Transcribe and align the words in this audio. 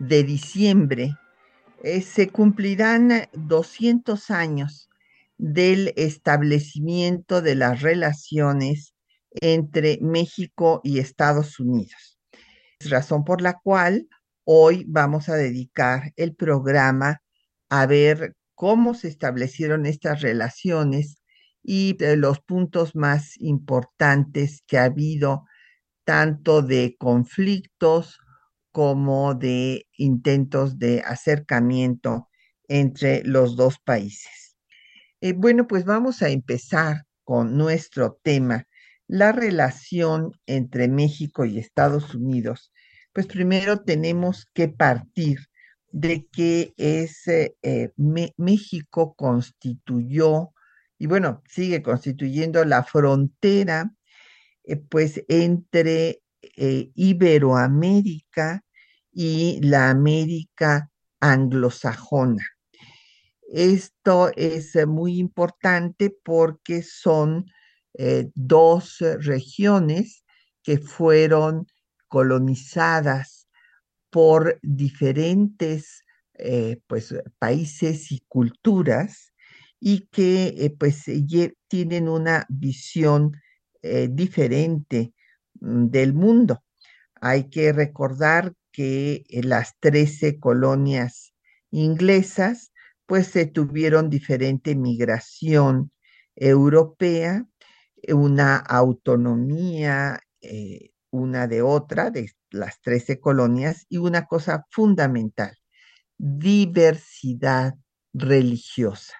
de 0.00 0.24
diciembre 0.24 1.14
eh, 1.84 2.02
se 2.02 2.28
cumplirán 2.28 3.28
200 3.34 4.30
años 4.30 4.88
del 5.38 5.92
establecimiento 5.96 7.40
de 7.42 7.54
las 7.54 7.82
relaciones 7.82 8.94
entre 9.40 9.98
México 10.00 10.80
y 10.82 10.98
Estados 10.98 11.60
Unidos. 11.60 12.18
Es 12.80 12.90
razón 12.90 13.24
por 13.24 13.40
la 13.40 13.58
cual 13.62 14.08
hoy 14.44 14.84
vamos 14.88 15.28
a 15.28 15.36
dedicar 15.36 16.12
el 16.16 16.34
programa 16.34 17.22
a 17.68 17.86
ver 17.86 18.34
cómo 18.54 18.94
se 18.94 19.08
establecieron 19.08 19.86
estas 19.86 20.22
relaciones 20.22 21.22
y 21.62 21.96
los 22.16 22.40
puntos 22.40 22.96
más 22.96 23.38
importantes 23.38 24.62
que 24.66 24.78
ha 24.78 24.84
habido 24.84 25.44
tanto 26.04 26.62
de 26.62 26.96
conflictos 26.98 28.18
como 28.72 29.34
de 29.34 29.86
intentos 29.96 30.78
de 30.78 31.00
acercamiento 31.00 32.28
entre 32.68 33.22
los 33.24 33.56
dos 33.56 33.78
países. 33.78 34.56
Eh, 35.20 35.32
bueno, 35.32 35.66
pues 35.66 35.84
vamos 35.84 36.22
a 36.22 36.30
empezar 36.30 37.04
con 37.24 37.56
nuestro 37.56 38.18
tema, 38.22 38.66
la 39.06 39.32
relación 39.32 40.32
entre 40.46 40.88
México 40.88 41.44
y 41.44 41.58
Estados 41.58 42.14
Unidos. 42.14 42.72
Pues 43.12 43.26
primero 43.26 43.80
tenemos 43.82 44.46
que 44.54 44.68
partir 44.68 45.40
de 45.92 46.26
que 46.28 46.72
es, 46.76 47.26
eh, 47.26 47.56
eh, 47.62 47.90
México 47.96 49.14
constituyó, 49.14 50.52
y 50.98 51.06
bueno, 51.06 51.42
sigue 51.48 51.82
constituyendo 51.82 52.64
la 52.64 52.84
frontera 52.84 53.92
pues 54.88 55.24
entre 55.28 56.22
eh, 56.42 56.90
Iberoamérica 56.94 58.64
y 59.12 59.60
la 59.62 59.90
América 59.90 60.90
anglosajona. 61.20 62.44
Esto 63.52 64.30
es 64.36 64.76
muy 64.86 65.18
importante 65.18 66.16
porque 66.22 66.82
son 66.82 67.46
eh, 67.94 68.30
dos 68.34 68.98
regiones 69.20 70.24
que 70.62 70.78
fueron 70.78 71.66
colonizadas 72.08 73.48
por 74.10 74.58
diferentes 74.62 76.04
pues, 76.86 77.14
países 77.38 78.10
y 78.12 78.20
culturas 78.26 79.32
y 79.78 80.06
que 80.06 80.74
pues 80.78 81.04
tienen 81.68 82.08
una 82.08 82.46
visión 82.48 83.32
eh, 83.82 84.08
diferente 84.10 85.14
del 85.60 86.14
mundo. 86.14 86.62
Hay 87.20 87.50
que 87.50 87.72
recordar 87.72 88.54
que 88.72 89.24
eh, 89.28 89.42
las 89.42 89.78
13 89.80 90.38
colonias 90.40 91.34
inglesas 91.70 92.72
pues 93.06 93.26
se 93.28 93.46
tuvieron 93.46 94.08
diferente 94.08 94.76
migración 94.76 95.92
europea, 96.36 97.46
una 98.08 98.56
autonomía 98.56 100.20
una 101.10 101.46
de 101.46 101.62
otra, 101.62 102.10
de 102.10 102.32
las 102.50 102.80
13 102.80 103.20
colonias, 103.20 103.86
y 103.88 103.98
una 103.98 104.26
cosa 104.26 104.66
fundamental, 104.70 105.56
diversidad 106.16 107.74
religiosa. 108.12 109.14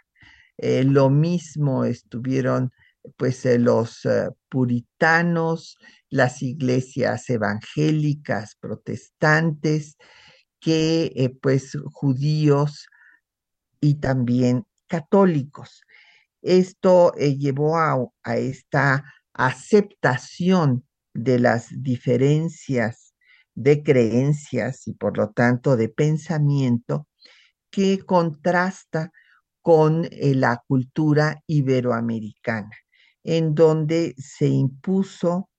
Eh, 0.57 0.84
lo 0.84 1.11
mismo 1.11 1.84
estuvieron 1.84 2.72
pues 3.16 3.44
eh, 3.47 3.59
los 3.59 4.05
eh, 4.05 4.28
puritanos, 4.49 5.78
las 6.09 6.43
iglesias 6.43 7.28
evangélicas, 7.31 8.56
protestantes, 8.56 9.97
que 10.61 11.12
eh, 11.15 11.31
pues 11.31 11.77
judíos 11.93 12.87
y 13.81 13.94
también 13.94 14.65
católicos. 14.87 15.83
Esto 16.43 17.12
llevó 17.15 17.77
a, 17.78 17.97
a 18.22 18.37
esta 18.37 19.05
aceptación 19.33 20.87
de 21.15 21.39
las 21.39 21.69
diferencias 21.71 23.15
de 23.55 23.83
creencias 23.83 24.87
y 24.87 24.94
por 24.94 25.19
lo 25.19 25.31
tanto 25.31 25.77
de 25.77 25.89
pensamiento 25.89 27.09
que 27.71 28.00
contrasta 28.00 29.12
con 29.60 30.09
la 30.10 30.62
cultura 30.66 31.43
iberoamericana 31.47 32.71
en 33.25 33.55
donde 33.55 34.15
se 34.19 34.47
impuso 34.49 35.51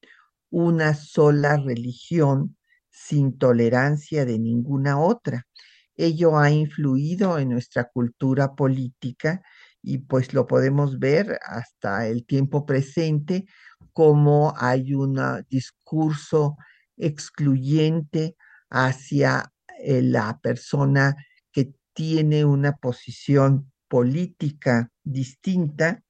una 0.49 0.93
sola 0.93 1.57
religión 1.57 2.57
sin 2.89 3.37
tolerancia 3.37 4.25
de 4.25 4.39
ninguna 4.39 4.99
otra. 4.99 5.47
Ello 5.95 6.37
ha 6.37 6.51
influido 6.51 7.39
en 7.39 7.49
nuestra 7.49 7.85
cultura 7.85 8.55
política 8.55 9.41
y 9.81 9.99
pues 9.99 10.33
lo 10.33 10.47
podemos 10.47 10.99
ver 10.99 11.39
hasta 11.47 12.07
el 12.07 12.25
tiempo 12.25 12.65
presente 12.65 13.45
como 13.93 14.53
hay 14.57 14.93
un 14.93 15.19
discurso 15.49 16.57
excluyente 16.97 18.35
hacia 18.69 19.51
eh, 19.79 20.01
la 20.01 20.39
persona 20.41 21.15
que 21.51 21.73
tiene 21.93 22.45
una 22.45 22.73
posición 22.73 23.71
política 23.87 24.89
distinta 25.03 26.03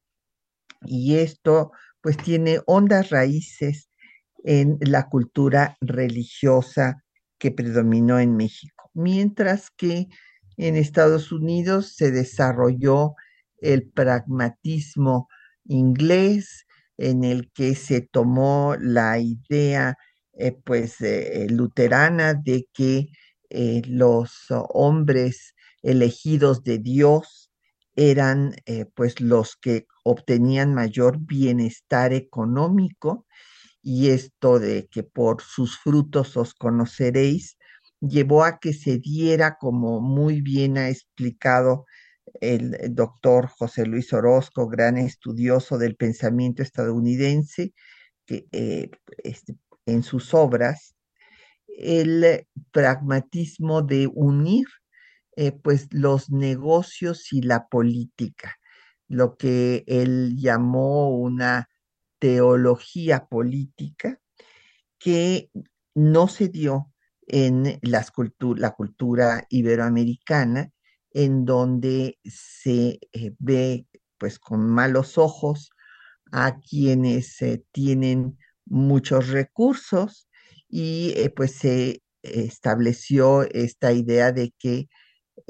y 0.86 1.16
esto 1.18 1.72
pues 2.02 2.18
tiene 2.18 2.59
hondas 2.66 3.09
raíces 3.09 3.90
en 4.44 4.78
la 4.81 5.08
cultura 5.09 5.78
religiosa 5.81 7.03
que 7.38 7.52
predominó 7.52 8.19
en 8.19 8.36
México, 8.36 8.90
mientras 8.94 9.70
que 9.72 10.08
en 10.58 10.75
Estados 10.75 11.31
Unidos 11.31 11.94
se 11.96 12.12
desarrolló 12.12 13.14
el 13.59 13.90
pragmatismo 13.90 15.28
inglés 15.66 16.66
en 16.97 17.24
el 17.24 17.52
que 17.52 17.75
se 17.75 18.02
tomó 18.02 18.75
la 18.80 19.20
idea 19.20 19.97
eh, 20.34 20.52
pues 20.52 21.02
eh, 21.02 21.47
luterana 21.50 22.34
de 22.34 22.68
que 22.74 23.09
eh, 23.50 23.81
los 23.86 24.46
hombres 24.50 25.53
elegidos 25.84 26.64
de 26.64 26.80
Dios 26.80 27.51
eran 28.10 28.56
pues 28.96 29.22
los 29.22 29.56
que 29.56 29.86
obtenían 30.04 30.74
mayor 30.74 31.20
bienestar 31.20 32.14
económico 32.14 33.26
y 33.84 34.10
esto 34.10 34.60
de 34.60 34.88
que 34.88 35.04
por 35.04 35.42
sus 35.42 35.78
frutos 35.78 36.38
os 36.38 36.54
conoceréis 36.54 37.58
llevó 38.02 38.44
a 38.44 38.60
que 38.60 38.74
se 38.74 38.98
diera, 38.98 39.58
como 39.60 40.02
muy 40.02 40.42
bien 40.42 40.78
ha 40.78 40.90
explicado 40.90 41.86
el 42.42 42.76
doctor 42.92 43.48
José 43.48 43.86
Luis 43.86 44.12
Orozco, 44.14 44.68
gran 44.68 44.97
estudioso 44.97 45.78
del 45.78 45.96
pensamiento 45.96 46.64
estadounidense, 46.64 47.74
que 48.26 48.47
eh, 48.52 48.90
en 49.86 50.04
sus 50.04 50.34
obras, 50.34 50.96
el 51.68 52.47
pragmatismo 52.72 53.82
de 53.82 54.08
unir 54.14 54.68
eh, 55.36 55.52
pues 55.52 55.88
los 55.92 56.30
negocios 56.30 57.32
y 57.34 57.42
la 57.42 57.68
política 57.68 58.58
lo 59.12 59.36
que 59.36 59.84
él 59.88 60.38
llamó 60.38 61.10
una 61.10 61.70
teología 62.18 63.26
política 63.26 64.22
que 64.98 65.52
no 65.94 66.30
se 66.30 66.48
dio 66.48 66.94
en 67.28 67.78
la 67.82 68.72
cultura 68.72 69.46
iberoamericana, 69.50 70.72
en 71.12 71.44
donde 71.44 72.20
se 72.24 73.00
eh, 73.12 73.36
ve 73.38 73.86
pues 74.18 74.40
con 74.40 74.66
malos 74.70 75.18
ojos 75.18 75.72
a 76.32 76.58
quienes 76.62 77.42
eh, 77.42 77.66
tienen 77.74 78.38
muchos 78.66 79.28
recursos 79.28 80.30
y 80.70 81.14
pues 81.36 81.56
se 81.56 82.02
estableció 82.22 83.42
esta 83.44 83.92
idea 83.92 84.32
de 84.32 84.54
que 84.58 84.88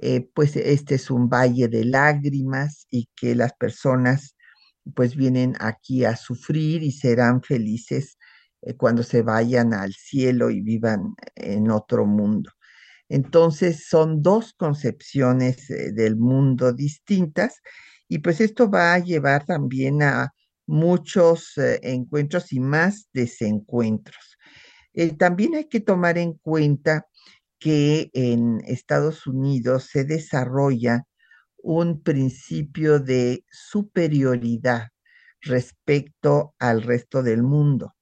eh, 0.02 0.28
pues 0.34 0.56
este 0.56 0.96
es 0.96 1.12
un 1.12 1.30
valle 1.30 1.68
de 1.68 1.86
lágrimas 1.86 2.88
y 2.90 3.08
que 3.16 3.36
las 3.36 3.54
personas 3.54 4.36
pues 4.96 5.16
vienen 5.16 5.56
aquí 5.60 6.06
a 6.06 6.16
sufrir 6.16 6.82
y 6.82 6.92
serán 6.92 7.44
felices 7.44 8.18
eh, 8.64 8.76
cuando 8.76 9.04
se 9.04 9.22
vayan 9.22 9.76
al 9.76 9.94
cielo 9.94 10.50
y 10.50 10.62
vivan 10.62 11.14
en 11.36 11.70
otro 11.70 12.08
mundo. 12.08 12.50
Entonces 13.10 13.86
son 13.88 14.24
dos 14.24 14.54
concepciones 14.54 15.70
eh, 15.70 15.92
del 15.92 16.18
mundo 16.18 16.74
distintas 16.74 17.62
y 18.08 18.20
pues 18.20 18.42
esto 18.42 18.72
va 18.72 18.96
a 18.96 19.00
llevar 19.00 19.46
también 19.46 20.02
a 20.02 20.34
muchos 20.66 21.54
encuentros 21.58 22.54
y 22.54 22.60
más 22.60 23.08
desencuentros. 23.14 24.38
También 25.18 25.56
hay 25.56 25.66
que 25.70 25.80
tomar 25.82 26.18
en 26.18 26.34
cuenta 26.34 27.08
que 27.62 28.10
en 28.14 28.60
Estados 28.66 29.28
Unidos 29.28 29.88
se 29.92 30.04
desarrolla 30.04 31.06
un 31.58 32.02
principio 32.02 33.00
de 33.00 33.46
superioridad 33.52 34.88
respecto 35.42 36.56
al 36.58 36.82
resto 36.82 37.22
del 37.22 37.44
mundo. 37.44 37.94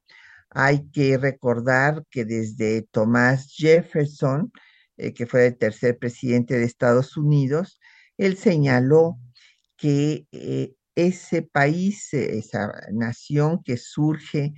Hay 0.48 0.88
que 0.90 1.18
recordar 1.18 2.04
que 2.10 2.24
desde 2.24 2.88
Thomas 2.90 3.52
Jefferson, 3.54 4.50
eh, 4.96 5.12
que 5.12 5.26
fue 5.26 5.48
el 5.48 5.58
tercer 5.58 5.98
presidente 5.98 6.58
de 6.58 6.64
Estados 6.64 7.18
Unidos, 7.18 7.78
él 8.16 8.38
señaló 8.38 9.18
que 9.76 10.26
eh, 10.32 10.72
ese 10.94 11.42
país, 11.42 12.14
esa 12.14 12.72
nación 12.92 13.62
que 13.62 13.76
surge 13.76 14.54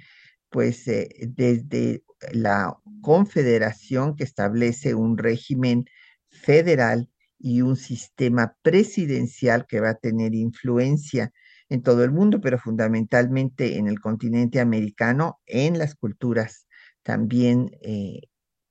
pues 0.49 0.87
eh, 0.87 1.09
desde 1.27 2.05
la 2.33 2.77
confederación 3.01 4.17
que 4.17 4.25
establece 4.25 4.95
un 4.95 5.19
régimen 5.19 5.85
federal 6.31 7.09
y 7.39 7.63
un 7.63 7.77
sistema 7.77 8.57
presidencial 8.63 9.67
que 9.67 9.81
va 9.81 9.91
a 9.91 9.95
tener 9.95 10.35
influencia 10.35 11.33
en 11.69 11.83
todo 11.83 12.05
el 12.05 12.13
mundo, 12.13 12.41
pero 12.41 12.59
fundamentalmente 12.59 13.79
en 13.79 13.89
el 13.89 13.99
continente 14.01 14.61
americano, 14.61 15.41
en 15.47 15.79
las 15.79 15.95
culturas 15.95 16.67
también 17.03 17.71
eh, 17.83 18.21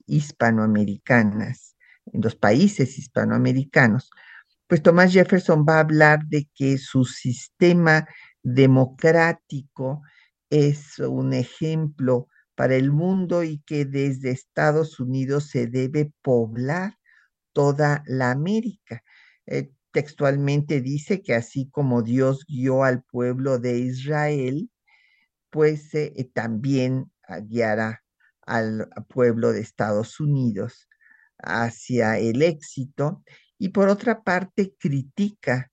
hispanoamericanas, 0.06 1.76
en 2.14 2.22
los 2.22 2.36
países 2.36 2.98
hispanoamericanos, 2.98 4.10
pues 4.68 4.82
Thomas 4.82 5.12
Jefferson 5.12 5.66
va 5.68 5.78
a 5.78 5.82
hablar 5.82 6.26
de 6.28 6.48
que 6.56 6.78
su 6.78 7.04
sistema 7.04 8.08
democrático 8.42 10.02
es 10.50 11.00
un 11.00 11.34
ejemplo 11.34 12.28
para 12.62 12.76
el 12.76 12.92
mundo 12.92 13.42
y 13.42 13.58
que 13.66 13.86
desde 13.86 14.30
Estados 14.30 15.00
Unidos 15.00 15.50
se 15.50 15.66
debe 15.66 16.14
poblar 16.22 16.96
toda 17.54 18.04
la 18.06 18.30
América. 18.30 19.02
Eh, 19.48 19.72
textualmente 19.90 20.80
dice 20.80 21.24
que 21.24 21.34
así 21.34 21.72
como 21.72 22.04
Dios 22.04 22.46
guió 22.48 22.84
al 22.84 23.02
pueblo 23.02 23.58
de 23.58 23.80
Israel, 23.80 24.70
pues 25.50 25.92
eh, 25.96 26.14
eh, 26.16 26.26
también 26.26 27.12
guiará 27.48 28.04
al 28.46 28.88
pueblo 29.10 29.54
de 29.54 29.62
Estados 29.62 30.20
Unidos 30.20 30.88
hacia 31.40 32.20
el 32.20 32.44
éxito 32.44 33.24
y 33.58 33.70
por 33.70 33.90
otra 33.90 34.22
parte 34.22 34.76
critica 34.78 35.72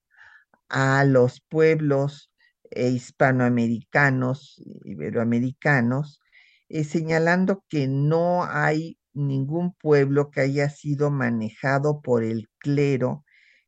a 0.70 1.05
los 1.05 1.43
pueblos 1.43 2.32
hispanoamericanos, 2.70 4.62
iberoamericanos, 4.87 6.23
señalando 6.69 7.65
que 7.69 7.88
no 7.88 8.44
hay 8.44 8.99
ningún 9.12 9.75
pueblo 9.75 10.31
que 10.31 10.43
haya 10.43 10.70
sido 10.70 11.11
manejado 11.11 12.00
por 12.00 12.23
el 12.25 12.49
clero 12.59 13.25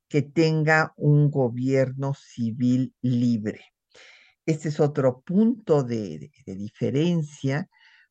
que 0.09 0.23
tenga 0.23 0.93
un 0.97 1.31
gobierno 1.31 2.15
civil 2.15 2.95
libre. 3.01 3.61
Este 4.45 4.69
es 4.69 4.81
otro 4.81 5.23
punto 5.23 5.85
de, 5.85 6.31
diferencia 6.47 7.69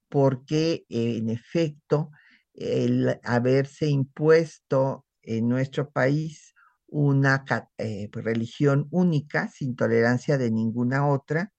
porque 0.08 0.86
en 0.90 1.30
efecto 1.30 2.12
el 2.54 3.20
haberse 3.24 3.88
impuesto 3.88 5.06
en 5.22 5.50
nuestro 5.50 5.92
país 5.92 6.54
una 6.88 7.44
eh, 7.78 8.10
religión 8.12 8.88
única, 8.90 9.50
sin 9.50 9.76
tolerancia 9.76 10.38
de 10.38 10.50
ninguna 10.50 11.08
otra, 11.08 11.52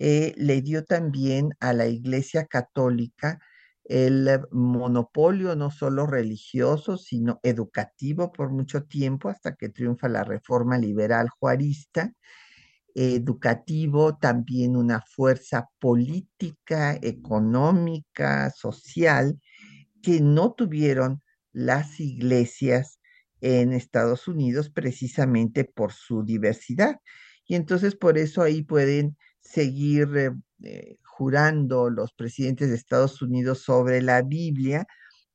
eh, 0.00 0.32
le 0.36 0.62
dio 0.62 0.84
también 0.84 1.54
a 1.58 1.72
la 1.72 1.88
Iglesia 1.88 2.46
Católica 2.46 3.40
el 3.82 4.40
monopolio 4.52 5.56
no 5.56 5.70
solo 5.70 6.06
religioso, 6.06 6.98
sino 6.98 7.40
educativo 7.42 8.30
por 8.30 8.50
mucho 8.50 8.84
tiempo, 8.84 9.28
hasta 9.28 9.56
que 9.56 9.70
triunfa 9.70 10.08
la 10.08 10.24
reforma 10.24 10.78
liberal 10.78 11.30
juarista, 11.30 12.12
educativo, 12.94 14.16
también 14.16 14.76
una 14.76 15.00
fuerza 15.00 15.68
política, 15.78 16.98
económica, 17.00 18.50
social, 18.50 19.40
que 20.02 20.20
no 20.20 20.52
tuvieron 20.52 21.22
las 21.52 21.98
iglesias 21.98 23.00
en 23.40 23.72
Estados 23.72 24.28
Unidos 24.28 24.70
precisamente 24.70 25.64
por 25.64 25.92
su 25.92 26.24
diversidad. 26.24 27.00
Y 27.46 27.54
entonces 27.54 27.96
por 27.96 28.18
eso 28.18 28.42
ahí 28.42 28.62
pueden 28.62 29.16
seguir 29.48 30.08
eh, 30.16 30.30
eh, 30.62 30.98
jurando 31.04 31.90
los 31.90 32.12
presidentes 32.12 32.68
de 32.68 32.76
Estados 32.76 33.22
Unidos 33.22 33.62
sobre 33.62 34.02
la 34.02 34.22
Biblia, 34.22 34.86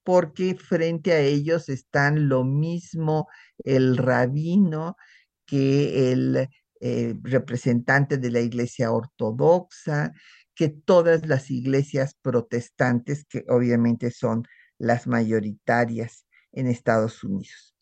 porque 0.03 0.55
frente 0.55 1.13
a 1.13 1.19
ellos 1.19 1.69
están 1.69 2.27
lo 2.29 2.43
mismo 2.43 3.27
el 3.63 3.97
rabino 3.97 4.97
que 5.45 6.11
el 6.11 6.49
eh, 6.81 7.15
representante 7.23 8.17
de 8.17 8.31
la 8.31 8.41
iglesia 8.41 8.91
ortodoxa, 8.91 10.11
que 10.55 10.69
todas 10.69 11.25
las 11.27 11.49
iglesias 11.49 12.15
protestantes, 12.21 13.25
que 13.25 13.43
obviamente 13.49 14.11
son 14.11 14.43
las 14.77 15.07
mayoritarias 15.07 16.25
en 16.51 16.67
Estados 16.67 17.23
Unidos. 17.23 17.75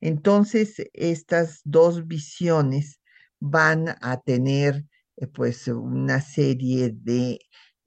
Entonces, 0.00 0.76
estas 0.92 1.60
dos 1.64 2.06
visiones 2.06 3.00
van 3.40 3.96
a 4.00 4.20
tener 4.20 4.84
pues 5.26 5.68
una 5.68 6.20
serie 6.20 6.90
de 6.94 7.40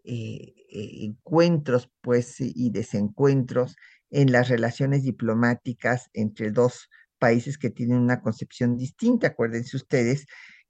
eh, 0.03 0.53
eh, 0.69 1.05
encuentros 1.05 1.89
pues 2.01 2.35
y 2.39 2.71
desencuentros 2.71 3.75
en 4.09 4.31
las 4.31 4.49
relaciones 4.49 5.03
diplomáticas 5.03 6.09
entre 6.13 6.51
dos 6.51 6.89
países 7.19 7.57
que 7.57 7.69
tienen 7.69 7.99
una 7.99 8.21
concepción 8.21 8.77
distinta. 8.77 9.27
Acuérdense 9.27 9.77
ustedes 9.77 10.25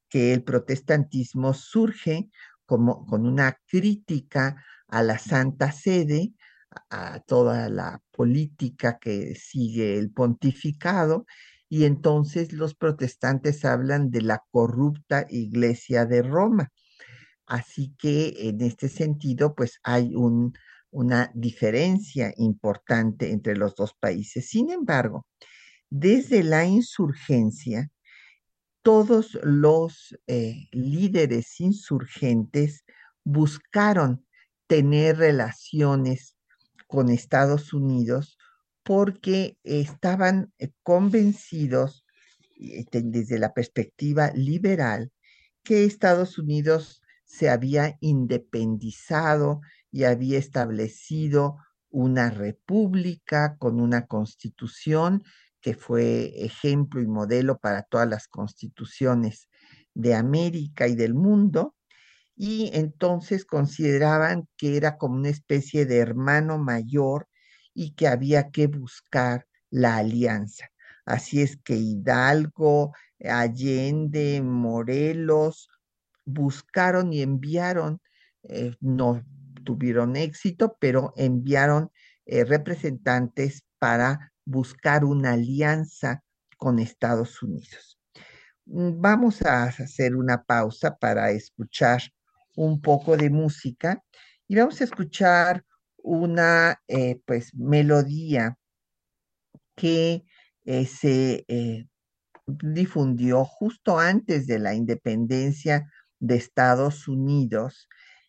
que 0.09 0.33
el 0.33 0.43
protestantismo 0.43 1.53
surge 1.53 2.29
como 2.65 3.05
con 3.05 3.25
una 3.25 3.57
crítica 3.67 4.63
a 4.87 5.01
la 5.01 5.17
Santa 5.17 5.71
Sede, 5.71 6.33
a 6.89 7.21
toda 7.21 7.69
la 7.69 8.01
política 8.11 8.99
que 8.99 9.35
sigue 9.35 9.97
el 9.97 10.11
pontificado, 10.11 11.25
y 11.71 11.85
entonces 11.85 12.51
los 12.51 12.75
protestantes 12.75 13.63
hablan 13.63 14.11
de 14.11 14.21
la 14.21 14.43
corrupta 14.51 15.25
iglesia 15.29 16.05
de 16.05 16.21
Roma. 16.21 16.69
Así 17.45 17.95
que 17.97 18.49
en 18.49 18.59
este 18.59 18.89
sentido, 18.89 19.55
pues 19.55 19.79
hay 19.81 20.13
una 20.91 21.31
diferencia 21.33 22.33
importante 22.35 23.31
entre 23.31 23.55
los 23.55 23.73
dos 23.75 23.93
países. 23.97 24.49
Sin 24.49 24.69
embargo, 24.69 25.25
desde 25.89 26.43
la 26.43 26.65
insurgencia, 26.65 27.89
todos 28.81 29.39
los 29.41 30.13
eh, 30.27 30.67
líderes 30.73 31.61
insurgentes 31.61 32.83
buscaron 33.23 34.25
tener 34.67 35.19
relaciones 35.19 36.35
con 36.87 37.07
Estados 37.07 37.71
Unidos 37.71 38.37
porque 38.83 39.57
estaban 39.63 40.51
eh, 40.57 40.71
convencidos 40.83 42.05
este, 42.57 43.01
desde 43.03 43.39
la 43.39 43.53
perspectiva 43.53 44.31
liberal 44.31 45.11
que 45.63 45.85
Estados 45.85 46.37
Unidos 46.37 47.01
se 47.25 47.49
había 47.49 47.97
independizado 48.01 49.61
y 49.91 50.03
había 50.03 50.37
establecido 50.37 51.57
una 51.89 52.29
república 52.29 53.57
con 53.57 53.79
una 53.79 54.07
constitución 54.07 55.23
que 55.59 55.75
fue 55.75 56.43
ejemplo 56.43 57.01
y 57.01 57.07
modelo 57.07 57.59
para 57.59 57.83
todas 57.83 58.09
las 58.09 58.27
constituciones 58.27 59.47
de 59.93 60.15
América 60.15 60.87
y 60.87 60.95
del 60.95 61.13
mundo, 61.13 61.75
y 62.35 62.71
entonces 62.73 63.45
consideraban 63.45 64.47
que 64.57 64.77
era 64.77 64.97
como 64.97 65.15
una 65.15 65.29
especie 65.29 65.85
de 65.85 65.97
hermano 65.97 66.57
mayor 66.57 67.27
y 67.73 67.91
que 67.91 68.07
había 68.07 68.49
que 68.51 68.67
buscar 68.67 69.47
la 69.69 69.97
alianza. 69.97 70.69
Así 71.05 71.41
es 71.41 71.57
que 71.57 71.75
Hidalgo, 71.75 72.93
Allende, 73.23 74.41
Morelos 74.41 75.69
buscaron 76.25 77.13
y 77.13 77.21
enviaron, 77.21 78.01
eh, 78.43 78.75
no 78.79 79.23
tuvieron 79.63 80.15
éxito, 80.15 80.77
pero 80.79 81.13
enviaron 81.15 81.91
eh, 82.25 82.43
representantes 82.43 83.63
para 83.79 84.31
buscar 84.45 85.05
una 85.05 85.33
alianza 85.33 86.23
con 86.57 86.79
Estados 86.79 87.41
Unidos. 87.41 87.97
Mm, 88.65 89.01
vamos 89.01 89.41
a 89.43 89.63
hacer 89.63 90.15
una 90.15 90.43
pausa 90.43 90.95
para 90.97 91.31
escuchar 91.31 92.01
un 92.55 92.81
poco 92.81 93.17
de 93.17 93.29
música 93.29 94.03
y 94.47 94.55
vamos 94.55 94.81
a 94.81 94.83
escuchar 94.83 95.63
una 96.03 96.81
eh, 96.87 97.21
pues 97.25 97.53
melodía 97.55 98.57
que 99.75 100.25
se 100.65 101.45
difundió 102.45 103.45
justo 103.45 103.99
antes 103.99 104.45
de 104.47 104.59
la 104.59 104.73
independencia 104.73 105.89
de 106.19 106.35
Estados 106.35 107.07
Unidos 107.07 107.87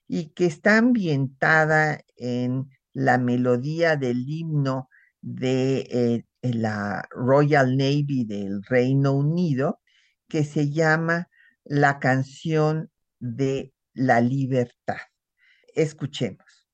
y 0.09 0.31
que 0.35 0.47
está 0.47 0.79
ambientada 0.79 2.01
en 2.17 2.69
la 2.93 3.19
melodía 3.19 3.97
del 3.97 4.29
himno 4.29 4.89
de 5.21 5.87
eh, 5.91 6.25
la 6.43 7.07
Royal 7.11 7.77
Navy 7.77 8.25
del 8.25 8.63
Reino 8.65 9.13
Unido, 9.13 9.81
que 10.29 10.45
se 10.45 10.71
llama 10.71 11.29
La 11.65 11.99
canción 12.01 12.91
de 13.21 13.73
la 13.95 14.21
libertad. 14.21 14.99
Escuchemos. 15.75 16.69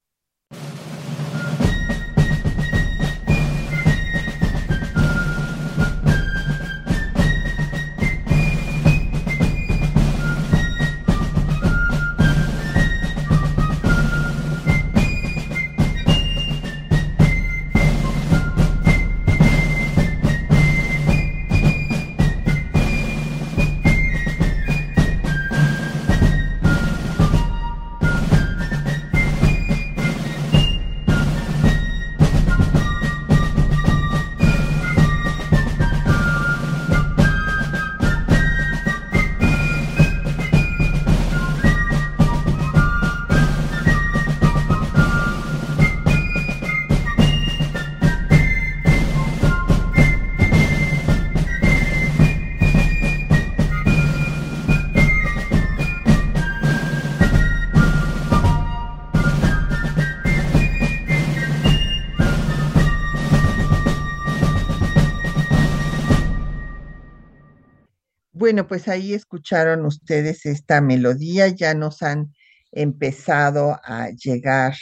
Pues 68.69 68.87
ahí 68.89 69.15
escucharon 69.15 69.85
ustedes 69.85 70.47
esta 70.47 70.81
melodía, 70.81 71.49
ya 71.49 71.75
nos 71.75 72.03
han 72.03 72.33
empezado 72.71 73.81
a 73.83 74.11
llegar 74.11 74.75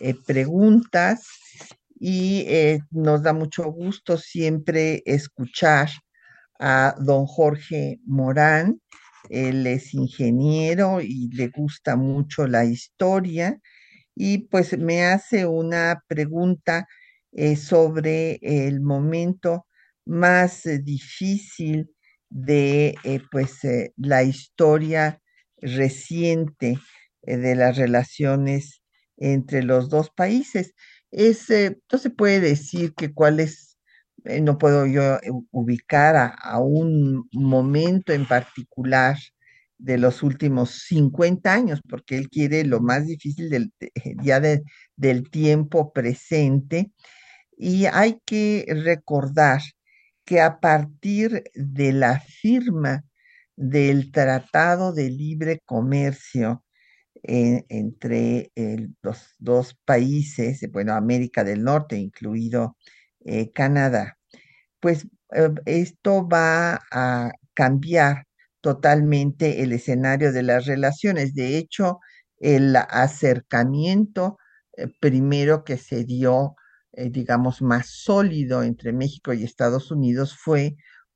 eh, 0.00 0.14
preguntas 0.26 1.26
y 2.00 2.44
eh, 2.48 2.80
nos 2.90 3.22
da 3.22 3.32
mucho 3.32 3.64
gusto 3.70 4.18
siempre 4.18 5.02
escuchar 5.04 5.90
a 6.58 6.94
don 6.98 7.26
Jorge 7.26 8.00
Morán. 8.06 8.80
Él 9.28 9.66
es 9.66 9.94
ingeniero 9.94 11.00
y 11.00 11.28
le 11.32 11.48
gusta 11.48 11.96
mucho 11.96 12.46
la 12.46 12.64
historia 12.64 13.60
y 14.14 14.38
pues 14.48 14.76
me 14.78 15.04
hace 15.04 15.46
una 15.46 16.02
pregunta 16.08 16.88
eh, 17.32 17.56
sobre 17.56 18.38
el 18.42 18.80
momento 18.80 19.66
más 20.06 20.62
difícil 20.82 21.90
de 22.30 22.94
eh, 23.04 23.20
pues 23.30 23.64
eh, 23.64 23.92
la 23.96 24.22
historia 24.22 25.20
reciente 25.56 26.78
eh, 27.22 27.36
de 27.36 27.54
las 27.54 27.76
relaciones 27.76 28.82
entre 29.16 29.62
los 29.62 29.88
dos 29.88 30.10
países. 30.10 30.74
Es, 31.10 31.46
no 31.90 31.98
se 31.98 32.10
puede 32.10 32.40
decir 32.40 32.94
que 32.94 33.12
cuál 33.14 33.40
es, 33.40 33.78
no 34.42 34.58
puedo 34.58 34.86
yo 34.86 35.18
ubicar 35.50 36.16
a, 36.16 36.58
un 36.60 37.28
momento 37.32 38.12
en 38.12 38.26
particular 38.26 39.16
de 39.78 39.96
los 39.98 40.22
últimos 40.22 40.82
50 40.86 41.52
años, 41.52 41.80
porque 41.88 42.18
él 42.18 42.28
quiere 42.28 42.64
lo 42.64 42.80
más 42.80 43.06
difícil 43.06 43.48
del, 43.48 43.72
ya 44.22 44.40
del 44.40 45.30
tiempo 45.30 45.92
presente. 45.92 46.92
Y 47.56 47.86
hay 47.86 48.20
que 48.26 48.66
recordar 48.68 49.62
que 50.28 50.42
a 50.42 50.60
partir 50.60 51.42
de 51.54 51.90
la 51.90 52.20
firma 52.20 53.02
del 53.56 54.12
Tratado 54.12 54.92
de 54.92 55.08
Libre 55.08 55.62
Comercio 55.64 56.64
entre 57.22 58.52
los 59.00 59.34
dos 59.38 59.74
países, 59.86 60.60
bueno, 60.70 60.92
América 60.92 61.44
del 61.44 61.64
Norte, 61.64 61.96
incluido 61.96 62.76
eh, 63.24 63.50
Canadá, 63.52 64.18
pues 64.80 65.06
eh, 65.32 65.48
esto 65.64 66.28
va 66.28 66.78
a 66.92 67.30
cambiar 67.54 68.26
totalmente 68.60 69.62
el 69.62 69.72
escenario 69.72 70.30
de 70.30 70.42
las 70.42 70.66
relaciones. 70.66 71.32
De 71.34 71.56
hecho, 71.56 72.00
el 72.36 72.76
acercamiento 72.76 74.36
eh, 74.76 74.88
primero 75.00 75.64
que 75.64 75.78
se 75.78 76.04
dio 76.04 76.54
eh, 76.98 77.10
digamos, 77.10 77.62
más 77.62 77.86
sólido 77.90 78.64
entre 78.64 78.92
México 78.92 79.32
y 79.32 79.44
Estados 79.44 79.92
Unidos 79.92 80.36
fue 80.36 80.74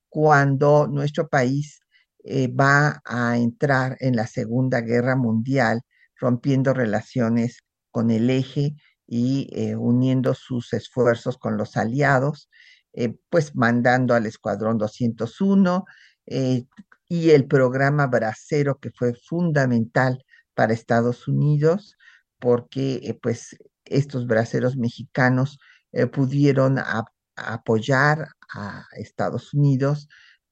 cuando 0.08 0.86
nuestro 0.86 1.28
país 1.28 1.80
eh, 2.22 2.46
va 2.46 3.02
a 3.04 3.36
entrar 3.36 3.96
en 3.98 4.14
la 4.14 4.28
Segunda 4.28 4.80
Guerra 4.80 5.16
Mundial, 5.16 5.82
rompiendo 6.20 6.72
relaciones 6.72 7.64
con 7.90 8.12
el 8.12 8.30
eje 8.30 8.76
y 9.08 9.48
eh, 9.52 9.74
uniendo 9.74 10.34
sus 10.34 10.72
esfuerzos 10.72 11.36
con 11.36 11.56
los 11.56 11.76
aliados, 11.76 12.48
pues 13.28 13.56
mandando 13.56 14.14
al 14.14 14.26
Escuadrón 14.26 14.78
201 14.78 15.84
y 16.26 17.30
el 17.30 17.46
programa 17.48 18.06
Bracero 18.06 18.78
que 18.78 18.90
fue 18.90 19.14
fundamental 19.14 20.22
para 20.54 20.74
Estados 20.74 21.26
Unidos 21.26 21.96
porque 22.38 23.18
pues 23.22 23.56
estos 23.86 24.26
braceros 24.26 24.76
mexicanos 24.76 25.58
eh, 25.92 26.06
pudieron 26.06 26.78
apoyar 27.37 28.28
a 28.54 28.87
Estados 28.96 29.52
Unidos 29.52 30.08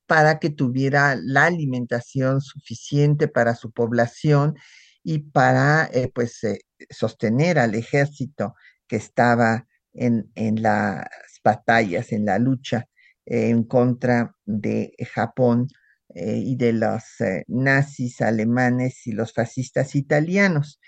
para 0.06 0.38
que 0.38 0.50
tuviera 0.50 1.16
la 1.22 1.46
alimentación 1.46 2.40
suficiente 2.42 3.28
para 3.28 3.54
su 3.54 3.72
población 3.72 4.56
y 5.02 5.20
para 5.20 5.88
eh, 5.92 6.10
pues 6.14 6.44
eh, 6.44 6.60
sostener 6.90 7.58
al 7.58 7.74
ejército 7.74 8.54
que 8.86 8.96
estaba 8.96 9.66
en, 9.94 10.30
en, 10.34 10.62
las 10.62 11.06
batallas, 11.42 12.12
en 12.12 12.26
la 12.26 12.38
lucha 12.38 12.86
en 13.24 13.64
contra 13.64 14.34
de 14.44 14.92
Japón 15.14 15.68
y 16.12 16.56
de 16.56 16.72
los 16.72 17.04
nazis 17.46 18.20
alemanes 18.20 19.06
y 19.06 19.12
los 19.12 19.32
fascistas 19.32 19.94
italianos. 19.94 20.80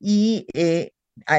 Y 0.00 0.46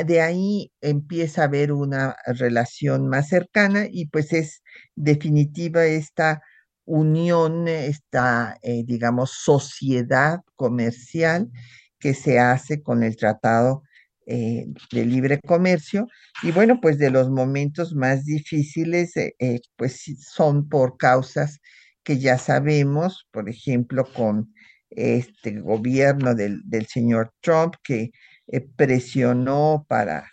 de 0.05 0.21
ahí 0.21 0.71
empieza 0.81 1.41
a 1.41 1.45
haber 1.45 1.71
una 1.71 2.15
relación 2.25 3.07
más 3.07 3.29
cercana 3.29 3.87
y 3.89 4.07
pues 4.07 4.33
es 4.33 4.63
definitiva 4.95 5.85
esta 5.85 6.41
unión, 6.85 7.67
esta, 7.67 8.57
eh, 8.61 8.83
digamos, 8.85 9.31
sociedad 9.31 10.41
comercial 10.55 11.49
que 11.99 12.13
se 12.13 12.39
hace 12.39 12.81
con 12.83 13.03
el 13.03 13.15
Tratado 13.17 13.83
eh, 14.27 14.67
de 14.91 15.05
Libre 15.05 15.39
Comercio. 15.41 16.07
Y 16.43 16.51
bueno, 16.51 16.79
pues 16.81 16.97
de 16.99 17.09
los 17.09 17.29
momentos 17.29 17.93
más 17.95 18.25
difíciles, 18.25 19.13
eh, 19.17 19.61
pues 19.75 20.03
son 20.21 20.69
por 20.69 20.97
causas 20.97 21.59
que 22.03 22.19
ya 22.19 22.37
sabemos, 22.37 23.27
por 23.31 23.49
ejemplo, 23.49 24.05
con 24.13 24.53
este 24.91 25.59
gobierno 25.59 26.35
del, 26.35 26.61
del 26.65 26.85
señor 26.87 27.33
Trump, 27.41 27.75
que 27.83 28.11
eh, 28.47 28.61
presionó 28.61 29.85
para 29.89 30.31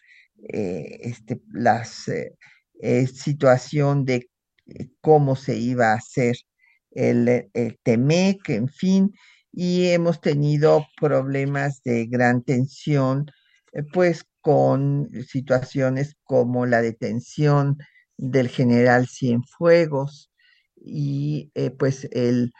eh, 0.48 0.98
este, 1.02 1.40
la 1.52 1.86
eh, 2.80 3.06
situación 3.06 4.04
de 4.04 4.28
cómo 5.00 5.34
se 5.36 5.56
iba 5.56 5.92
a 5.92 5.96
hacer 5.96 6.36
el, 6.90 7.48
el 7.54 7.78
TEMEC, 7.82 8.50
en 8.50 8.68
fin, 8.68 9.12
y 9.50 9.88
hemos 9.88 10.20
tenido 10.20 10.86
problemas 11.00 11.82
de 11.84 12.06
gran 12.06 12.42
tensión, 12.42 13.26
pues 13.92 14.24
con 14.42 15.08
situaciones 15.26 16.16
como 16.24 16.66
la 16.66 16.82
detención 16.82 17.78
del 18.18 18.48
general 18.48 19.08
Cienfuegos 19.08 20.30
y 20.76 21.50
pues 21.78 22.08
el, 22.12 22.52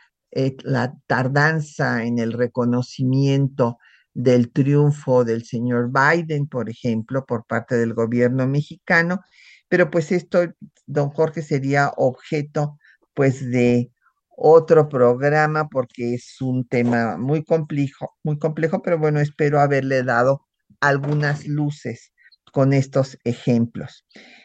la 0.64 0.94
tardanza 1.06 2.04
en 2.04 2.18
el 2.18 2.32
reconocimiento 2.32 3.78
del 4.14 4.52
triunfo 4.52 5.25
del 5.25 5.45
señor 5.45 5.90
Biden, 5.90 6.47
por 6.47 6.69
ejemplo, 6.69 7.25
por 7.25 7.47
parte 7.47 7.76
del 7.76 7.95
gobierno 7.95 8.47
mexicano, 8.47 9.21
pero 9.69 9.90
pues 9.90 10.12
esto, 10.12 10.40
don 10.87 11.11
Jorge, 11.11 11.42
sería 11.42 11.92
objeto 11.97 12.78
pues 13.14 13.50
de 13.50 13.90
otro 14.37 14.88
programa 14.88 15.69
porque 15.69 16.14
es 16.14 16.40
un 16.40 16.66
tema 16.66 17.16
muy 17.16 17.45
complejo, 17.45 18.16
muy 18.23 18.38
complejo, 18.38 18.83
pero 18.83 18.99
bueno, 18.99 19.21
espero 19.21 19.61
haberle 19.61 20.02
dado 20.02 20.47
algunas 20.81 21.47
luces 21.47 22.12
con 22.52 22.73
estos 22.73 23.19
ejemplos. 23.25 24.04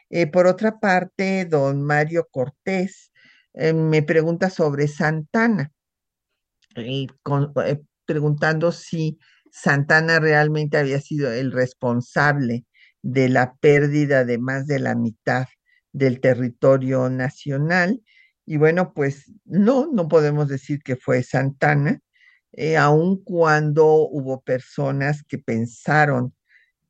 Eh, 0.09 0.27
por 0.27 0.47
otra 0.47 0.79
parte, 0.79 1.45
don 1.45 1.83
Mario 1.83 2.27
Cortés 2.31 3.11
eh, 3.53 3.73
me 3.73 4.03
pregunta 4.03 4.49
sobre 4.49 4.87
Santana, 4.87 5.71
eh, 6.75 7.07
preguntando 8.05 8.71
si 8.71 9.17
Santana 9.51 10.19
realmente 10.19 10.77
había 10.77 11.01
sido 11.01 11.31
el 11.31 11.51
responsable 11.51 12.65
de 13.01 13.29
la 13.29 13.55
pérdida 13.55 14.25
de 14.25 14.37
más 14.37 14.67
de 14.67 14.79
la 14.79 14.95
mitad 14.95 15.45
del 15.93 16.19
territorio 16.21 17.09
nacional. 17.09 18.01
Y 18.45 18.57
bueno, 18.57 18.93
pues 18.93 19.31
no, 19.45 19.87
no 19.91 20.07
podemos 20.07 20.47
decir 20.47 20.79
que 20.83 20.95
fue 20.95 21.23
Santana, 21.23 21.99
eh, 22.53 22.77
aun 22.77 23.23
cuando 23.23 23.85
hubo 24.09 24.41
personas 24.41 25.23
que 25.23 25.37
pensaron 25.37 26.33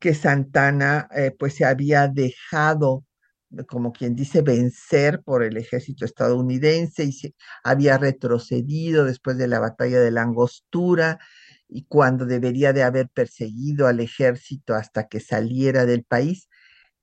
que 0.00 0.14
Santana 0.14 1.08
eh, 1.16 1.34
pues 1.38 1.54
se 1.56 1.64
había 1.64 2.08
dejado, 2.08 3.04
como 3.68 3.92
quien 3.92 4.14
dice, 4.14 4.42
vencer 4.42 5.22
por 5.24 5.42
el 5.42 5.56
ejército 5.56 6.04
estadounidense 6.04 7.04
y 7.04 7.12
se 7.12 7.34
había 7.64 7.98
retrocedido 7.98 9.04
después 9.04 9.38
de 9.38 9.48
la 9.48 9.60
batalla 9.60 10.00
de 10.00 10.10
la 10.10 10.22
Angostura 10.22 11.18
y 11.68 11.84
cuando 11.84 12.26
debería 12.26 12.72
de 12.72 12.82
haber 12.82 13.08
perseguido 13.10 13.86
al 13.86 14.00
ejército 14.00 14.74
hasta 14.74 15.08
que 15.08 15.20
saliera 15.20 15.86
del 15.86 16.04
país, 16.04 16.48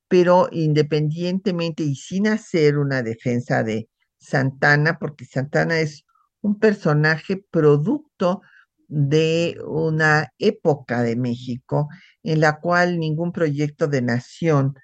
pero 0.08 0.50
independientemente 0.52 1.84
y 1.84 1.96
sin 1.96 2.28
hacer 2.28 2.78
una 2.78 3.04
defensa 3.04 3.64
de 3.64 3.90
Santana, 4.18 4.98
porque 5.00 5.26
Santana 5.26 5.80
es 5.80 6.06
un 6.42 6.60
personaje 6.60 7.44
producto 7.52 8.42
de 8.88 9.58
una 9.66 10.32
época 10.38 11.02
de 11.02 11.16
México 11.16 11.90
en 12.24 12.40
la 12.40 12.60
cual 12.60 13.00
ningún 13.00 13.32
proyecto 13.32 13.88
de 13.88 14.02
nación 14.02 14.76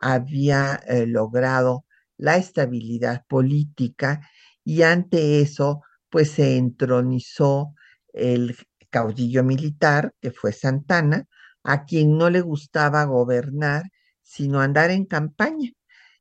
había 0.00 0.80
eh, 0.86 1.06
logrado 1.06 1.84
la 2.16 2.36
estabilidad 2.36 3.24
política 3.28 4.20
y 4.64 4.82
ante 4.82 5.40
eso 5.40 5.82
pues 6.10 6.32
se 6.32 6.56
entronizó 6.56 7.74
el 8.12 8.56
caudillo 8.90 9.44
militar 9.44 10.12
que 10.20 10.30
fue 10.32 10.52
Santana, 10.52 11.26
a 11.64 11.84
quien 11.84 12.18
no 12.18 12.30
le 12.30 12.40
gustaba 12.40 13.04
gobernar 13.04 13.84
sino 14.22 14.60
andar 14.60 14.90
en 14.90 15.06
campaña 15.06 15.70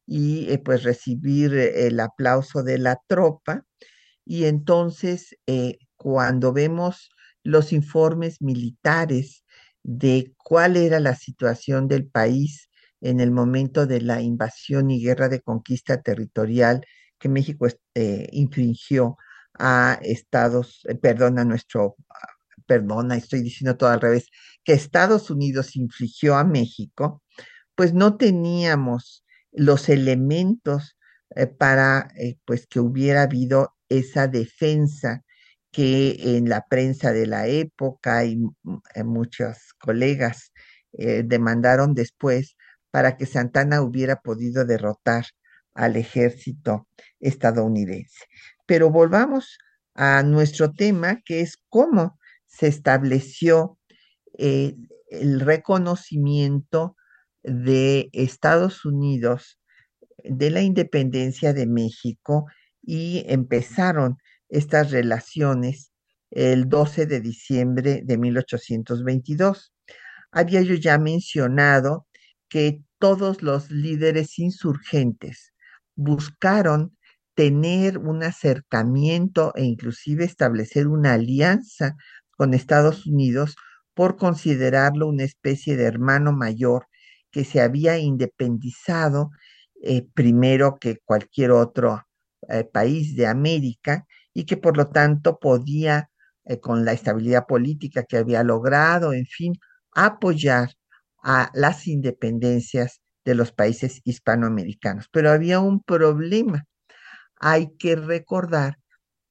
y 0.06 0.52
eh, 0.52 0.60
pues 0.60 0.84
recibir 0.84 1.54
eh, 1.54 1.88
el 1.88 2.00
aplauso 2.00 2.64
de 2.64 2.80
la 2.80 3.00
tropa. 3.08 3.64
Y 4.26 4.46
entonces 4.46 5.36
cuando 5.98 6.54
vemos 6.54 7.10
los 7.44 7.74
informes 7.74 8.42
militares 8.42 9.44
de 9.84 10.34
cuál 10.38 10.78
era 10.78 11.00
la 11.00 11.16
situación 11.16 11.88
del 11.88 12.08
país 12.08 12.70
en 13.02 13.20
el 13.20 13.32
momento 13.32 13.88
de 13.88 14.02
la 14.02 14.22
invasión 14.22 14.92
y 14.92 15.02
guerra 15.04 15.30
de 15.30 15.42
conquista 15.42 16.02
territorial 16.02 16.86
que 17.18 17.30
México 17.30 17.68
eh, 17.96 18.28
infringió 18.32 19.18
a 19.58 20.00
Estados, 20.02 20.82
eh, 20.88 20.96
perdón, 20.96 21.40
a 21.40 21.46
nuestro, 21.46 21.96
perdona, 22.70 23.18
estoy 23.18 23.42
diciendo 23.42 23.78
todo 23.78 23.90
al 23.90 24.02
revés, 24.02 24.28
que 24.64 24.74
Estados 24.74 25.32
Unidos 25.32 25.76
infligió 25.76 26.36
a 26.36 26.44
México, 26.46 27.24
pues 27.76 27.94
no 27.94 28.18
teníamos 28.18 29.26
los 29.52 29.90
elementos 29.90 30.98
eh, 31.36 31.48
para 31.48 32.10
pues 32.46 32.68
que 32.68 32.80
hubiera 32.80 33.24
habido 33.24 33.76
esa 33.90 34.28
defensa 34.28 35.24
que 35.72 36.38
en 36.38 36.50
la 36.50 36.66
prensa 36.68 37.12
de 37.14 37.28
la 37.28 37.48
época 37.48 38.26
y 38.26 38.40
eh, 38.96 39.04
muchos 39.04 39.74
colegas 39.80 40.52
eh, 40.94 41.24
demandaron 41.26 41.94
después 41.94 42.56
para 42.92 43.18
que 43.18 43.26
Santana 43.26 43.82
hubiera 43.82 44.18
podido 44.22 44.66
derrotar 44.66 45.26
al 45.74 45.96
ejército 45.96 46.88
estadounidense. 47.20 48.26
Pero 48.66 48.90
volvamos 48.90 49.58
a 49.94 50.24
nuestro 50.24 50.74
tema, 50.74 51.20
que 51.24 51.42
es 51.42 51.58
cómo 51.70 52.19
se 52.50 52.68
estableció 52.68 53.78
eh, 54.38 54.76
el 55.10 55.40
reconocimiento 55.40 56.96
de 57.44 58.10
Estados 58.12 58.86
Unidos 58.86 59.60
de 60.24 60.52
la 60.52 60.62
independencia 60.62 61.54
de 61.54 61.66
México 61.66 62.46
y 62.82 63.24
empezaron 63.28 64.18
estas 64.50 64.92
relaciones 64.92 65.92
el 66.32 66.68
12 66.68 67.06
de 67.06 67.22
diciembre 67.22 68.02
de 68.04 68.18
1822. 68.18 69.74
Había 70.32 70.62
yo 70.62 70.76
ya 70.76 70.98
mencionado 70.98 72.08
que 72.50 72.84
todos 73.00 73.42
los 73.42 73.72
líderes 73.72 74.38
insurgentes 74.40 75.54
buscaron 75.96 76.98
tener 77.36 78.00
un 78.00 78.24
acercamiento 78.24 79.54
e 79.56 79.64
inclusive 79.64 80.26
establecer 80.26 80.88
una 80.88 81.14
alianza 81.14 81.96
con 82.40 82.54
Estados 82.54 83.06
Unidos 83.06 83.58
por 83.94 84.16
considerarlo 84.16 85.10
una 85.10 85.26
especie 85.26 85.76
de 85.76 85.84
hermano 85.84 86.32
mayor 86.32 86.88
que 87.32 87.44
se 87.44 87.60
había 87.60 87.98
independizado 87.98 89.32
eh, 89.84 90.08
primero 90.14 90.78
que 90.80 91.00
cualquier 91.04 91.52
otro 91.52 92.02
eh, 92.48 92.64
país 92.64 93.18
de 93.18 93.28
América 93.28 94.06
y 94.34 94.46
que 94.46 94.56
por 94.56 94.78
lo 94.78 94.88
tanto 94.88 95.38
podía, 95.38 96.12
eh, 96.46 96.62
con 96.62 96.86
la 96.86 96.94
estabilidad 96.94 97.46
política 97.46 98.04
que 98.04 98.16
había 98.16 98.42
logrado, 98.42 99.12
en 99.12 99.26
fin, 99.26 99.56
apoyar 99.92 100.70
a 101.22 101.52
las 101.54 101.88
independencias 101.88 103.02
de 103.26 103.36
los 103.36 103.52
países 103.52 104.00
hispanoamericanos. 104.06 105.10
Pero 105.12 105.30
había 105.30 105.60
un 105.60 105.84
problema. 105.84 106.64
Hay 107.36 107.76
que 107.78 107.98
recordar 107.98 108.78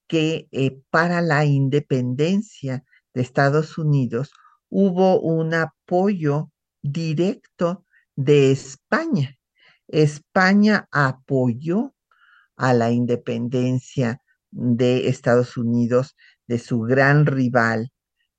que 0.09 0.49
para 0.91 1.23
la 1.23 1.47
independencia 1.47 2.85
de 3.15 3.23
Estados 3.23 3.79
Unidos 3.79 4.33
hubo 4.71 5.21
un 5.21 5.55
apoyo 5.55 6.51
directo 6.83 7.85
de 8.17 8.51
España. 8.51 9.37
España 9.89 10.89
apoyó 10.91 11.95
a 12.57 12.75
la 12.75 12.91
independencia 12.91 14.21
de 14.51 15.09
Estados 15.09 15.57
Unidos, 15.57 16.17
de 16.47 16.59
su 16.59 16.81
gran 16.81 17.27
rival, 17.27 17.93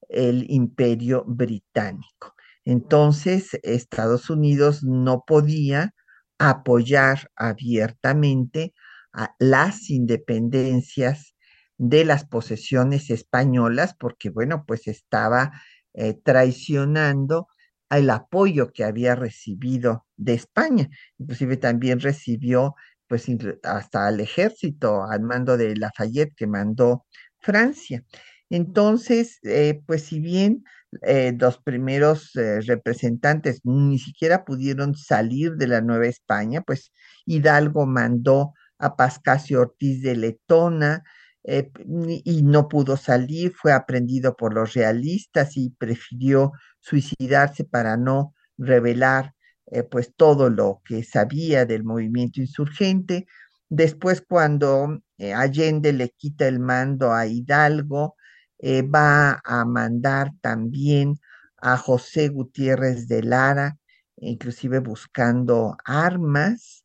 el 0.10 0.46
imperio 0.50 1.24
británico. 1.26 2.36
Entonces, 2.66 3.58
Estados 3.64 4.30
Unidos 4.30 4.84
no 4.84 5.24
podía 5.26 5.94
apoyar 6.38 7.30
abiertamente 7.36 8.74
a 9.14 9.36
las 9.40 9.90
independencias 9.90 11.36
de 11.80 12.06
las 12.06 12.26
posesiones 12.26 13.10
españolas, 13.10 13.96
porque, 14.00 14.30
bueno, 14.30 14.66
pues 14.68 14.88
estaba 14.88 15.52
eh, 15.96 16.14
traicionando 16.24 17.48
el 17.90 18.10
apoyo 18.12 18.72
que 18.72 18.84
había 18.84 19.16
recibido 19.16 20.06
de 20.18 20.34
España. 20.36 20.90
Inclusive 21.18 21.58
también 21.58 22.00
recibió 22.00 22.76
pues 23.08 23.26
hasta 23.64 24.08
al 24.08 24.20
ejército 24.20 25.04
al 25.04 25.22
mando 25.22 25.58
de 25.58 25.76
Lafayette 25.76 26.36
que 26.36 26.46
mandó 26.48 27.06
Francia. 27.40 28.04
Entonces, 28.52 29.40
eh, 29.44 29.82
pues 29.88 30.04
si 30.04 30.20
bien 30.20 30.64
eh, 31.02 31.34
los 31.40 31.60
primeros 31.60 32.36
eh, 32.36 32.62
representantes 32.62 33.62
ni 33.64 34.00
siquiera 34.00 34.46
pudieron 34.46 34.96
salir 34.96 35.56
de 35.56 35.68
la 35.68 35.82
Nueva 35.82 36.08
España, 36.08 36.62
pues 36.62 36.92
Hidalgo 37.26 37.86
mandó 37.88 38.54
a 38.80 38.96
Pascasio 38.96 39.62
Ortiz 39.62 40.02
de 40.04 40.16
Letona 40.16 41.04
y 41.44 42.44
no 42.44 42.68
pudo 42.68 42.98
salir, 42.98 43.54
fue 43.54 43.72
aprendido 43.72 44.36
por 44.36 44.54
los 44.54 44.74
realistas 44.74 45.58
y 45.58 45.72
prefirió 45.72 46.52
suicidarse 46.80 47.64
para 47.64 47.98
no 47.98 48.34
revelar 48.58 49.34
eh, 49.72 49.84
pues 49.84 50.14
todo 50.16 50.50
lo 50.50 50.82
que 50.86 51.04
sabía 51.04 51.66
del 51.66 51.84
movimiento 51.84 52.42
insurgente. 52.42 53.28
Después, 53.70 54.22
cuando 54.28 55.00
eh, 55.18 55.34
Allende 55.34 55.94
le 55.94 56.10
quita 56.10 56.48
el 56.48 56.60
mando 56.60 57.14
a 57.14 57.28
Hidalgo, 57.28 58.16
eh, 58.60 58.82
va 58.82 59.42
a 59.44 59.66
mandar 59.66 60.32
también 60.42 61.16
a 61.58 61.78
José 61.78 62.30
Gutiérrez 62.30 63.08
de 63.08 63.24
Lara, 63.24 63.78
inclusive 64.18 64.80
buscando 64.80 65.78
armas, 65.86 66.79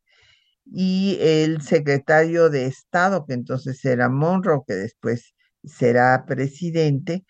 y 0.67 1.19
el 1.21 1.63
secretario 1.63 2.51
de 2.51 2.67
Estado, 2.67 3.27
que 3.27 3.35
entonces 3.35 3.85
era 3.85 4.09
Monroe, 4.09 4.63
que 4.67 4.75
después 4.75 5.35
será 5.65 6.25
presidente, 6.27 7.25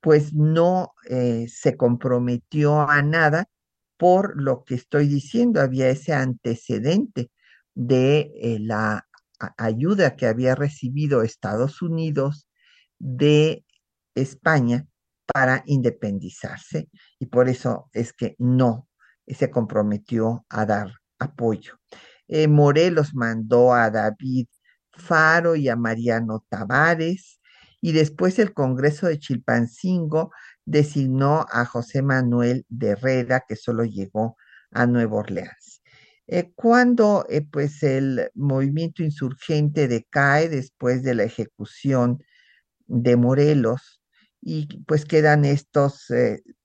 pues 0.00 0.34
no 0.34 0.92
se 1.48 1.76
comprometió 1.76 2.88
a 2.88 3.02
nada 3.02 3.48
por 3.96 4.40
lo 4.40 4.64
que 4.64 4.74
estoy 4.74 5.08
diciendo, 5.08 5.60
había 5.60 5.88
ese 5.88 6.12
antecedente 6.12 7.30
de 7.74 8.32
eh, 8.36 8.58
la 8.60 9.06
ayuda 9.56 10.16
que 10.16 10.26
había 10.26 10.54
recibido 10.54 11.22
Estados 11.22 11.82
Unidos 11.82 12.48
de 12.98 13.64
España 14.14 14.86
para 15.26 15.62
independizarse 15.66 16.88
y 17.18 17.26
por 17.26 17.48
eso 17.48 17.88
es 17.92 18.12
que 18.12 18.36
no 18.38 18.88
se 19.26 19.50
comprometió 19.50 20.44
a 20.48 20.66
dar 20.66 20.92
apoyo. 21.18 21.78
Eh, 22.28 22.48
Morelos 22.48 23.14
mandó 23.14 23.74
a 23.74 23.90
David 23.90 24.46
Faro 24.92 25.56
y 25.56 25.68
a 25.68 25.76
Mariano 25.76 26.44
Tavares 26.48 27.40
y 27.80 27.92
después 27.92 28.38
el 28.38 28.54
Congreso 28.54 29.06
de 29.06 29.18
Chilpancingo 29.18 30.30
designó 30.64 31.46
a 31.50 31.66
José 31.66 32.00
Manuel 32.02 32.64
de 32.68 32.90
Herrera, 32.90 33.44
que 33.46 33.56
solo 33.56 33.84
llegó 33.84 34.36
a 34.70 34.86
Nueva 34.86 35.16
Orleans. 35.16 35.82
Eh, 36.26 36.52
cuando 36.54 37.26
eh, 37.28 37.42
pues 37.42 37.82
el 37.82 38.30
movimiento 38.34 39.02
insurgente 39.02 39.88
decae 39.88 40.48
después 40.48 41.02
de 41.02 41.14
la 41.14 41.24
ejecución 41.24 42.22
de 42.86 43.16
Morelos 43.16 44.00
y 44.40 44.82
pues 44.84 45.04
quedan 45.04 45.44
estos 45.44 46.06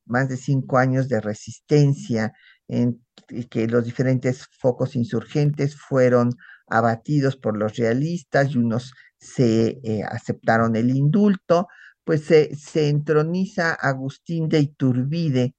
más 0.06 0.30
de 0.30 0.38
cinco 0.38 0.78
años 0.78 1.08
de 1.10 1.22
resistencia 1.22 2.34
en 2.70 3.04
que 3.50 3.68
los 3.68 3.84
diferentes 3.84 4.48
focos 4.60 4.96
insurgentes 4.96 5.76
fueron 5.76 6.36
abatidos 6.68 7.36
por 7.36 7.58
los 7.58 7.76
realistas 7.76 8.52
y 8.52 8.58
unos 8.58 8.94
se 9.18 9.82
aceptaron 10.10 10.76
el 10.78 10.92
indulto, 10.92 11.68
pues 12.06 12.24
se, 12.24 12.56
se 12.56 12.88
entroniza 12.88 13.74
Agustín 13.74 14.48
de 14.48 14.60
Iturbide, 14.60 15.56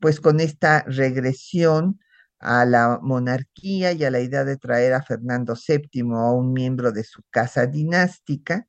pues 0.00 0.20
con 0.20 0.40
esta 0.40 0.82
regresión 0.86 1.98
a 2.42 2.64
la 2.64 2.98
monarquía 3.00 3.92
y 3.92 4.04
a 4.04 4.10
la 4.10 4.20
idea 4.20 4.44
de 4.44 4.56
traer 4.56 4.94
a 4.94 5.02
Fernando 5.02 5.54
VII 5.54 6.02
a 6.16 6.32
un 6.32 6.52
miembro 6.52 6.92
de 6.92 7.04
su 7.04 7.22
casa 7.30 7.66
dinástica. 7.66 8.66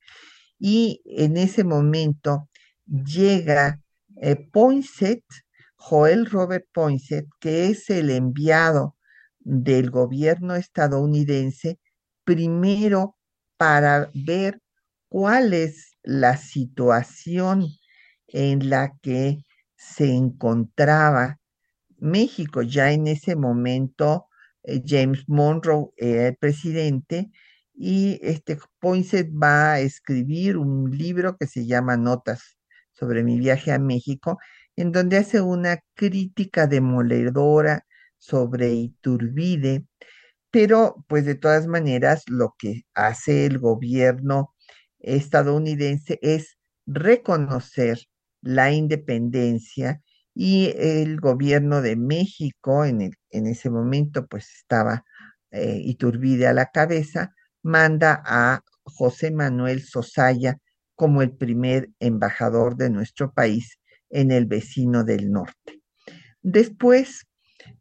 Y 0.60 1.02
en 1.06 1.38
ese 1.38 1.64
momento 1.64 2.50
llega 2.86 3.82
eh, 4.22 4.36
Poinsett, 4.52 5.24
Joel 5.86 6.28
Robert 6.28 6.65
Poinsett, 6.72 7.28
que 7.41 7.67
es 7.67 7.89
el 7.89 8.10
enviado 8.10 8.96
del 9.39 9.91
gobierno 9.91 10.56
estadounidense, 10.56 11.78
primero 12.24 13.17
para 13.58 14.10
ver 14.13 14.62
cuál 15.10 15.54
es 15.54 15.98
la 16.02 16.38
situación 16.38 17.67
en 18.28 18.69
la 18.69 18.93
que 19.02 19.43
se 19.76 20.10
encontraba 20.15 21.41
México. 21.98 22.62
Ya 22.62 22.93
en 22.93 23.08
ese 23.08 23.36
momento 23.36 24.28
eh, 24.63 24.82
James 24.86 25.28
Monroe 25.28 25.91
era 25.98 26.28
el 26.28 26.38
presidente 26.38 27.30
y 27.74 28.19
este 28.22 28.58
Poinsett 28.80 29.30
va 29.32 29.74
a 29.74 29.80
escribir 29.82 30.56
un 30.56 30.98
libro 30.98 31.36
que 31.38 31.48
se 31.48 31.65
llama 31.65 31.98
Notas 31.98 32.58
sobre 32.93 33.24
mi 33.24 33.38
viaje 33.38 33.74
a 33.74 33.80
México, 33.80 34.39
en 34.76 34.92
donde 34.92 35.18
hace 35.18 35.42
una 35.42 35.80
crítica 35.96 36.68
demoledora 36.68 37.86
sobre 38.18 38.74
Iturbide, 38.74 39.86
pero 40.52 41.04
pues 41.08 41.26
de 41.26 41.36
todas 41.36 41.68
maneras 41.68 42.24
lo 42.28 42.56
que 42.58 42.84
hace 42.94 43.46
el 43.46 43.60
gobierno 43.60 44.54
estadounidense 45.00 46.20
es 46.22 46.58
reconocer 46.86 48.00
la 48.42 48.72
independencia 48.72 50.02
y 50.36 50.74
el 50.78 51.20
gobierno 51.20 51.82
de 51.82 51.96
México, 51.96 52.86
en, 52.86 53.12
en 53.30 53.48
ese 53.48 53.70
momento 53.70 54.28
pues 54.28 54.50
estaba 54.56 55.04
eh, 55.52 55.80
Iturbide 55.84 56.48
a 56.48 56.54
la 56.54 56.68
cabeza, 56.68 57.34
manda 57.62 58.22
a 58.26 58.62
José 58.84 59.32
Manuel 59.32 59.84
Sosaya 59.84 60.58
como 60.96 61.22
el 61.22 61.32
primer 61.32 61.90
embajador 62.00 62.76
de 62.76 62.90
nuestro 62.90 63.34
país 63.34 63.80
en 64.13 64.32
el 64.32 64.45
vecino 64.45 65.04
del 65.04 65.30
norte. 65.30 65.82
Después, 66.41 67.28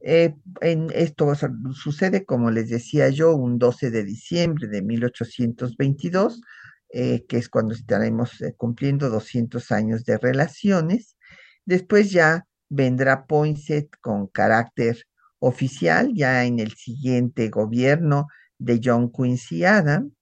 eh, 0.01 0.35
en 0.61 0.89
esto 0.95 1.33
sucede, 1.75 2.25
como 2.25 2.51
les 2.51 2.69
decía 2.69 3.09
yo, 3.09 3.37
un 3.37 3.59
12 3.59 3.91
de 3.91 4.05
diciembre 4.05 4.67
de 4.67 4.83
1822, 4.83 6.41
eh, 6.95 7.25
que 7.29 7.39
es 7.39 7.49
cuando 7.49 7.75
estaremos 7.75 8.33
cumpliendo 8.57 9.09
200 9.09 9.71
años 9.71 10.05
de 10.05 10.19
relaciones, 10.19 11.17
Después 11.65 12.11
ya 12.11 12.47
vendrá 12.69 13.27
Poinsett 13.27 13.89
con 14.01 14.27
carácter 14.27 15.05
oficial, 15.39 16.13
ya 16.15 16.45
en 16.45 16.59
el 16.59 16.73
siguiente 16.73 17.49
gobierno 17.49 18.29
de 18.59 18.81
John 18.83 19.13
Quincy 19.13 19.65
Adams. 19.65 20.13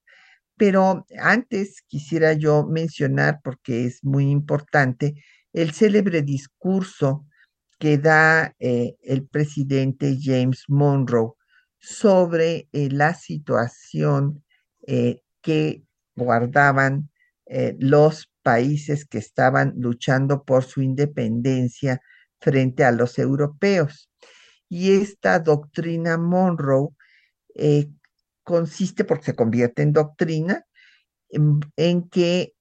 Pero 0.57 1.07
antes 1.19 1.83
quisiera 1.87 2.35
yo 2.35 2.67
mencionar, 2.67 3.41
porque 3.43 3.87
es 3.87 4.05
muy 4.05 4.31
importante, 4.31 5.15
el 5.53 5.73
célebre 5.73 6.23
discurso 6.23 7.27
que 7.79 7.99
da 7.99 8.55
eh, 8.59 8.97
el 9.03 9.27
presidente 9.27 10.19
James 10.21 10.65
Monroe 10.69 11.33
sobre 11.79 12.69
eh, 12.73 12.91
la 12.91 13.15
situación 13.15 14.45
eh, 14.87 15.23
que 15.41 15.83
guardaban 16.15 17.09
los 17.81 18.31
países 18.45 19.05
que 19.05 19.19
estaban 19.19 19.73
luchando 19.77 20.45
por 20.45 20.63
su 20.63 20.83
independencia 20.83 22.01
frente 22.39 22.85
a 22.85 22.93
los 22.93 23.19
europeos. 23.19 24.09
Y 24.69 24.93
esta 24.93 25.41
doctrina 25.41 26.17
Monroe 26.17 26.91
consiste, 28.45 29.03
porque 29.03 29.25
se 29.25 29.35
convierte 29.35 29.83
en 29.83 29.93
doctrina, 29.93 30.65
en, 31.29 32.09
que 32.09 32.55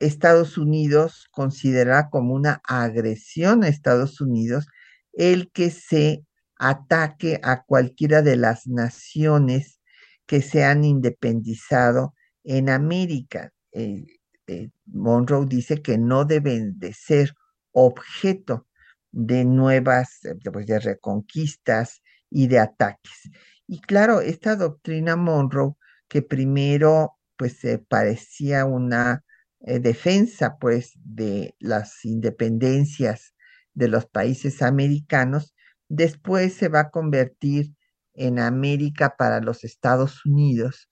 Estados 0.00 0.58
Unidos 0.58 1.28
considera 1.30 2.08
como 2.08 2.34
una 2.34 2.60
agresión 2.64 3.62
a 3.62 3.68
Estados 3.68 4.20
Unidos 4.20 4.66
el 5.12 5.50
que 5.52 5.70
se 5.70 6.24
ataque 6.56 7.40
a 7.42 7.62
cualquiera 7.62 8.22
de 8.22 8.36
las 8.36 8.66
naciones 8.66 9.80
que 10.26 10.42
se 10.42 10.64
han 10.64 10.84
independizado 10.84 12.14
en 12.44 12.70
América. 12.70 13.52
Eh, 13.72 14.06
eh, 14.46 14.70
Monroe 14.86 15.46
dice 15.46 15.82
que 15.82 15.98
no 15.98 16.24
deben 16.24 16.78
de 16.78 16.92
ser 16.92 17.34
objeto 17.72 18.66
de 19.12 19.44
nuevas, 19.44 20.24
eh, 20.24 20.34
pues, 20.52 20.66
de 20.66 20.78
reconquistas 20.80 22.02
y 22.30 22.46
de 22.46 22.58
ataques. 22.58 23.30
Y 23.66 23.80
claro, 23.80 24.20
esta 24.20 24.56
doctrina 24.56 25.16
Monroe, 25.16 25.74
que 26.08 26.22
primero 26.22 27.16
pues 27.36 27.60
parecía 27.88 28.66
una 28.66 29.24
eh, 29.62 29.78
defensa 29.78 30.56
pues 30.58 30.92
de 31.04 31.54
las 31.58 32.04
independencias 32.04 33.34
de 33.74 33.88
los 33.88 34.06
países 34.06 34.62
americanos, 34.62 35.54
después 35.88 36.54
se 36.54 36.68
va 36.68 36.80
a 36.80 36.90
convertir 36.90 37.74
en 38.14 38.38
América 38.38 39.16
para 39.18 39.40
los 39.40 39.64
Estados 39.64 40.24
Unidos 40.24 40.88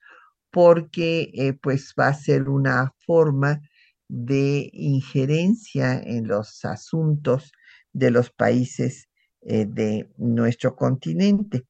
porque 0.51 1.31
eh, 1.35 1.53
pues 1.55 1.95
va 1.99 2.09
a 2.09 2.15
ser 2.15 2.49
una 2.49 2.95
forma 3.07 3.61
de 4.09 4.71
injerencia 4.73 6.01
en 6.01 6.29
los 6.29 6.65
asuntos 6.65 7.53
de 7.93 8.11
los 8.11 8.31
países 8.31 9.09
eh, 9.43 9.67
de 9.67 10.11
nuestro 10.17 10.77
continente. 10.77 11.65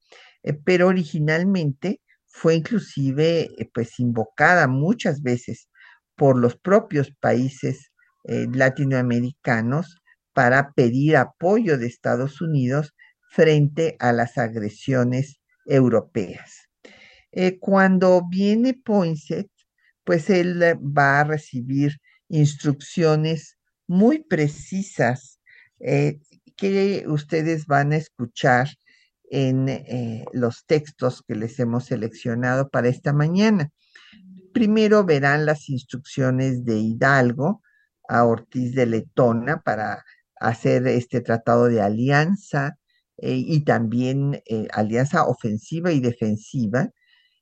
Pero 0.65 0.87
originalmente 0.87 2.01
fue 2.27 2.55
inclusive 2.55 3.49
pues 3.73 3.99
invocada 3.99 4.67
muchas 4.67 5.21
veces 5.21 5.69
por 6.19 6.37
los 6.37 6.55
propios 6.55 7.11
países 7.19 7.91
latinoamericanos 8.25 9.95
para 10.33 10.71
pedir 10.73 11.17
apoyo 11.17 11.77
de 11.77 11.87
Estados 11.87 12.41
Unidos 12.41 12.93
frente 13.29 13.95
a 13.99 14.11
las 14.11 14.37
agresiones 14.37 15.39
europeas. 15.65 16.69
Eh, 17.31 17.59
cuando 17.59 18.23
viene 18.27 18.73
Poinsett, 18.73 19.49
pues 20.03 20.29
él 20.29 20.61
eh, 20.63 20.75
va 20.75 21.19
a 21.19 21.23
recibir 21.23 21.97
instrucciones 22.27 23.57
muy 23.87 24.23
precisas 24.23 25.39
eh, 25.79 26.19
que 26.55 27.05
ustedes 27.07 27.65
van 27.65 27.93
a 27.93 27.97
escuchar 27.97 28.67
en 29.31 29.67
los 30.33 30.65
textos 30.65 31.21
que 31.27 31.35
les 31.35 31.59
hemos 31.59 31.85
seleccionado 31.85 32.67
para 32.69 32.87
esta 32.87 33.13
mañana. 33.13 33.69
Primero 34.53 35.03
verán 35.05 35.45
las 35.45 35.69
instrucciones 35.69 36.65
de 36.65 36.77
Hidalgo 36.77 37.61
a 38.07 38.25
Ortiz 38.25 38.73
de 38.73 38.85
Letona 38.85 39.61
para 39.61 40.03
hacer 40.39 40.87
este 40.87 41.21
tratado 41.21 41.65
de 41.65 41.81
alianza 41.81 42.77
y 43.17 43.65
también 43.65 44.41
alianza 44.71 45.25
ofensiva 45.25 45.91
y 45.91 45.99
defensiva 45.99 46.89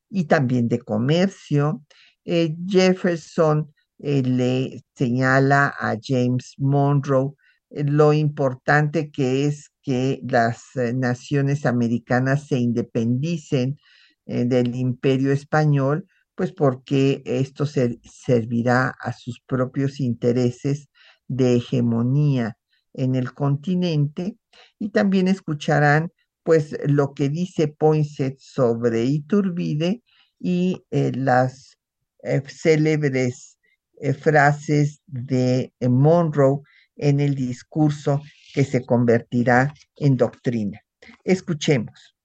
y 0.09 0.25
también 0.25 0.67
de 0.67 0.79
comercio. 0.79 1.83
Eh, 2.25 2.55
Jefferson 2.67 3.73
eh, 3.99 4.23
le 4.23 4.83
señala 4.95 5.73
a 5.79 5.95
James 6.01 6.55
Monroe 6.57 7.33
eh, 7.69 7.83
lo 7.83 8.13
importante 8.13 9.11
que 9.11 9.45
es 9.45 9.71
que 9.81 10.19
las 10.27 10.63
naciones 10.75 11.65
americanas 11.65 12.47
se 12.47 12.57
independicen 12.59 13.77
eh, 14.25 14.45
del 14.45 14.75
imperio 14.75 15.31
español, 15.31 16.07
pues 16.37 16.51
porque 16.51 17.23
esto 17.25 17.65
servirá 17.65 18.93
a 19.01 19.11
sus 19.11 19.41
propios 19.41 19.99
intereses 19.99 20.87
de 21.27 21.55
hegemonía 21.55 22.59
en 22.93 23.15
el 23.15 23.33
continente 23.33 24.37
y 24.77 24.89
también 24.89 25.27
escucharán 25.27 26.13
pues 26.43 26.77
lo 26.85 27.15
que 27.15 27.29
dice 27.29 27.67
Poinsett 27.67 28.37
sobre 28.37 29.05
Iturbide 29.05 30.03
y 30.39 30.85
eh, 30.91 31.11
las 31.15 31.79
eh, 32.21 32.43
célebres 32.47 33.57
eh, 33.99 34.13
frases 34.13 35.01
de 35.07 35.73
Monroe 35.89 36.61
en 36.97 37.19
el 37.19 37.33
discurso 37.33 38.21
que 38.53 38.63
se 38.63 38.85
convertirá 38.85 39.73
en 39.95 40.17
doctrina. 40.17 40.81
Escuchemos. 41.23 42.15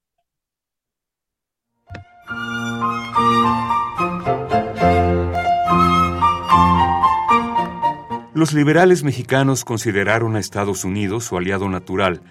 Los 8.35 8.53
liberales 8.55 9.05
mexicanos 9.05 9.65
consideraron 9.65 10.35
a 10.35 10.41
Estados 10.41 10.85
Unidos 10.85 11.25
su 11.25 11.37
aliado 11.37 11.69
natural 11.69 12.23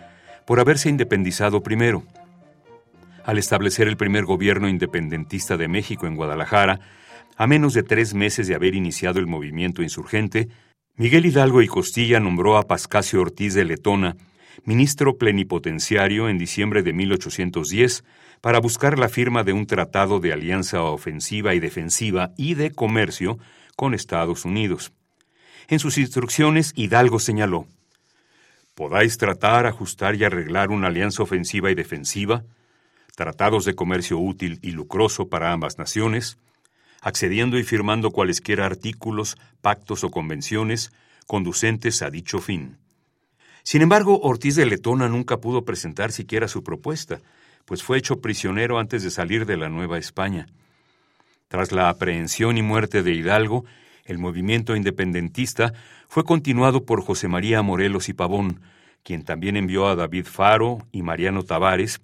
por 0.45 0.60
haberse 0.60 0.89
independizado 0.89 1.63
primero. 1.63 2.04
Al 3.23 3.38
establecer 3.38 3.88
el 3.88 3.97
primer 3.97 4.25
gobierno 4.25 4.67
independentista 4.67 5.58
de 5.58 5.67
México 5.67 6.08
en 6.08 6.15
Guadalajara, 6.15 6.80
a 7.38 7.47
menos 7.47 7.73
de 7.73 7.84
tres 7.84 8.13
meses 8.13 8.47
de 8.47 8.56
haber 8.56 8.75
iniciado 8.75 9.19
el 9.19 9.27
movimiento 9.27 9.84
insurgente, 9.84 10.49
Miguel 10.95 11.25
Hidalgo 11.25 11.62
y 11.62 11.67
Costilla 11.67 12.19
nombró 12.19 12.58
a 12.58 12.63
Pascasio 12.63 13.21
Ortiz 13.21 13.54
de 13.54 13.63
Letona 13.63 14.17
ministro 14.63 15.17
plenipotenciario 15.17 16.30
en 16.30 16.38
diciembre 16.38 16.84
de 16.84 16.93
1810 16.93 18.04
para 18.41 18.60
buscar 18.60 18.97
la 18.97 19.08
firma 19.08 19.43
de 19.43 19.54
un 19.54 19.67
tratado 19.67 20.19
de 20.19 20.34
alianza 20.34 20.82
ofensiva 20.82 21.54
y 21.54 21.60
defensiva 21.60 22.32
y 22.38 22.56
de 22.56 22.71
comercio 22.71 23.38
con 23.75 23.93
Estados 23.93 24.45
Unidos. 24.45 24.91
En 25.67 25.80
sus 25.80 25.97
instrucciones, 25.97 26.73
Hidalgo 26.75 27.19
señaló, 27.19 27.67
Podáis 28.75 29.17
tratar, 29.17 29.67
ajustar 29.67 30.15
y 30.15 30.23
arreglar 30.23 30.71
una 30.71 30.88
alianza 30.88 31.21
ofensiva 31.21 31.69
y 31.71 31.75
defensiva, 31.75 32.43
tratados 33.15 33.65
de 33.65 33.75
comercio 33.75 34.17
útil 34.17 34.60
y 34.62 34.71
lucroso 34.71 35.27
para 35.30 35.51
ambas 35.51 35.77
naciones, 35.77 36.38
accediendo 37.01 37.60
y 37.60 37.63
firmando 37.63 38.12
cualesquiera 38.12 38.65
artículos, 38.65 39.38
pactos 39.62 40.04
o 40.04 40.10
convenciones 40.10 40.91
conducentes 41.27 42.01
a 42.01 42.10
dicho 42.10 42.39
fin. 42.39 42.77
Sin 43.63 43.82
embargo, 43.82 44.19
Ortiz 44.21 44.56
de 44.56 44.65
Letona 44.65 45.08
nunca 45.08 45.38
pudo 45.38 45.63
presentar 45.63 46.12
siquiera 46.12 46.47
su 46.47 46.63
propuesta, 46.63 47.21
pues 47.65 47.84
fue 47.84 47.97
hecho 47.97 48.21
prisionero 48.21 48.80
antes 48.80 49.04
de 49.04 49.12
salir 49.12 49.45
de 49.45 49.58
la 49.58 49.69
Nueva 49.69 49.97
España. 49.97 50.47
Tras 51.47 51.71
la 51.71 51.89
aprehensión 51.89 52.58
y 52.58 52.62
muerte 52.62 53.04
de 53.04 53.13
Hidalgo, 53.13 53.65
el 54.06 54.17
movimiento 54.17 54.76
independentista 54.76 55.74
fue 56.08 56.24
continuado 56.24 56.86
por 56.86 57.02
José 57.02 57.28
María 57.28 57.62
Morelos 57.62 58.10
y 58.10 58.13
Pavón, 58.13 58.62
quien 59.04 59.24
también 59.24 59.58
envió 59.58 59.88
a 59.88 59.95
David 59.95 60.26
Faro 60.26 60.86
y 60.91 61.02
Mariano 61.02 61.43
Tavares 61.43 62.02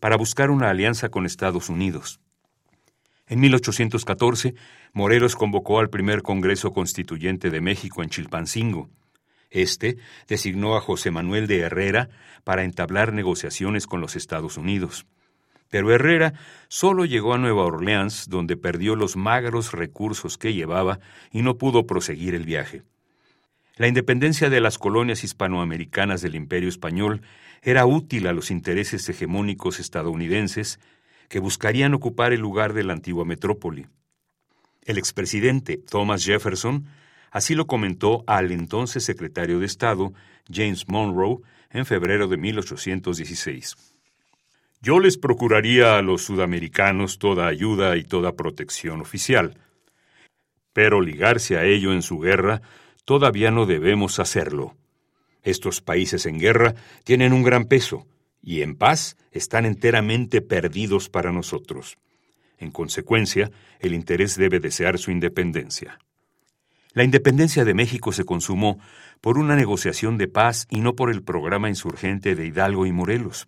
para 0.00 0.16
buscar 0.16 0.50
una 0.50 0.70
alianza 0.70 1.08
con 1.08 1.26
Estados 1.26 1.68
Unidos. 1.68 2.20
En 3.26 3.40
1814, 3.40 4.54
Morelos 4.92 5.36
convocó 5.36 5.78
al 5.78 5.88
primer 5.88 6.22
Congreso 6.22 6.72
Constituyente 6.72 7.50
de 7.50 7.60
México 7.60 8.02
en 8.02 8.08
Chilpancingo. 8.08 8.90
Este 9.50 9.98
designó 10.28 10.76
a 10.76 10.80
José 10.80 11.10
Manuel 11.10 11.46
de 11.46 11.60
Herrera 11.60 12.08
para 12.44 12.64
entablar 12.64 13.12
negociaciones 13.12 13.86
con 13.86 14.00
los 14.00 14.16
Estados 14.16 14.56
Unidos. 14.56 15.06
Pero 15.68 15.92
Herrera 15.92 16.34
solo 16.68 17.04
llegó 17.04 17.34
a 17.34 17.38
Nueva 17.38 17.64
Orleans, 17.64 18.28
donde 18.28 18.56
perdió 18.56 18.96
los 18.96 19.16
magros 19.16 19.72
recursos 19.72 20.36
que 20.36 20.52
llevaba 20.52 20.98
y 21.30 21.42
no 21.42 21.58
pudo 21.58 21.86
proseguir 21.86 22.34
el 22.34 22.44
viaje. 22.44 22.82
La 23.76 23.88
independencia 23.88 24.50
de 24.50 24.60
las 24.60 24.78
colonias 24.78 25.24
hispanoamericanas 25.24 26.22
del 26.22 26.34
Imperio 26.34 26.68
Español 26.68 27.22
era 27.62 27.86
útil 27.86 28.26
a 28.26 28.32
los 28.32 28.50
intereses 28.50 29.08
hegemónicos 29.08 29.80
estadounidenses 29.80 30.80
que 31.28 31.38
buscarían 31.38 31.94
ocupar 31.94 32.32
el 32.32 32.40
lugar 32.40 32.72
de 32.72 32.84
la 32.84 32.92
antigua 32.92 33.24
metrópoli. 33.24 33.86
El 34.84 34.98
expresidente 34.98 35.76
Thomas 35.76 36.24
Jefferson 36.24 36.86
así 37.30 37.54
lo 37.54 37.66
comentó 37.66 38.24
al 38.26 38.52
entonces 38.52 39.04
secretario 39.04 39.58
de 39.58 39.66
Estado, 39.66 40.12
James 40.52 40.88
Monroe, 40.88 41.38
en 41.70 41.86
febrero 41.86 42.28
de 42.28 42.36
1816. 42.36 43.76
Yo 44.82 44.98
les 44.98 45.18
procuraría 45.18 45.98
a 45.98 46.02
los 46.02 46.22
sudamericanos 46.22 47.18
toda 47.18 47.46
ayuda 47.46 47.96
y 47.96 48.04
toda 48.04 48.34
protección 48.34 49.00
oficial. 49.00 49.58
Pero 50.72 51.00
ligarse 51.00 51.58
a 51.58 51.64
ello 51.64 51.92
en 51.92 52.02
su 52.02 52.18
guerra, 52.18 52.62
todavía 53.04 53.50
no 53.50 53.66
debemos 53.66 54.18
hacerlo. 54.18 54.74
Estos 55.42 55.80
países 55.80 56.26
en 56.26 56.38
guerra 56.38 56.74
tienen 57.04 57.32
un 57.32 57.42
gran 57.42 57.66
peso, 57.66 58.06
y 58.42 58.62
en 58.62 58.74
paz 58.74 59.16
están 59.32 59.66
enteramente 59.66 60.40
perdidos 60.40 61.08
para 61.08 61.32
nosotros. 61.32 61.98
En 62.58 62.70
consecuencia, 62.70 63.50
el 63.80 63.94
interés 63.94 64.36
debe 64.36 64.60
desear 64.60 64.98
su 64.98 65.10
independencia. 65.10 65.98
La 66.92 67.04
independencia 67.04 67.64
de 67.64 67.72
México 67.72 68.12
se 68.12 68.24
consumó 68.24 68.80
por 69.20 69.38
una 69.38 69.54
negociación 69.54 70.18
de 70.18 70.26
paz 70.26 70.66
y 70.70 70.80
no 70.80 70.94
por 70.94 71.10
el 71.10 71.22
programa 71.22 71.68
insurgente 71.68 72.34
de 72.34 72.46
Hidalgo 72.46 72.84
y 72.84 72.92
Morelos. 72.92 73.46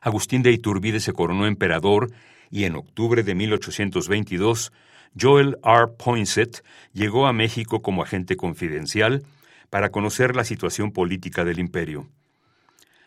Agustín 0.00 0.42
de 0.42 0.50
Iturbide 0.50 0.98
se 0.98 1.12
coronó 1.12 1.46
emperador 1.46 2.10
y 2.50 2.64
en 2.64 2.74
octubre 2.74 3.22
de 3.22 3.36
1822 3.36 4.72
Joel 5.18 5.58
R. 5.62 5.92
Poinsett 5.96 6.64
llegó 6.92 7.28
a 7.28 7.32
México 7.32 7.82
como 7.82 8.02
agente 8.02 8.36
confidencial 8.36 9.22
para 9.70 9.90
conocer 9.90 10.34
la 10.34 10.42
situación 10.42 10.90
política 10.90 11.44
del 11.44 11.60
imperio. 11.60 12.08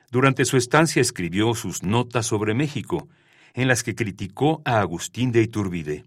Durante 0.10 0.46
su 0.46 0.56
estancia 0.56 1.02
escribió 1.02 1.54
sus 1.54 1.84
Notas 1.84 2.28
sobre 2.28 2.54
México, 2.54 3.10
en 3.54 3.68
las 3.68 3.84
que 3.84 3.96
criticó 3.96 4.62
a 4.64 4.80
Agustín 4.80 5.34
de 5.34 5.42
Iturbide. 5.42 6.06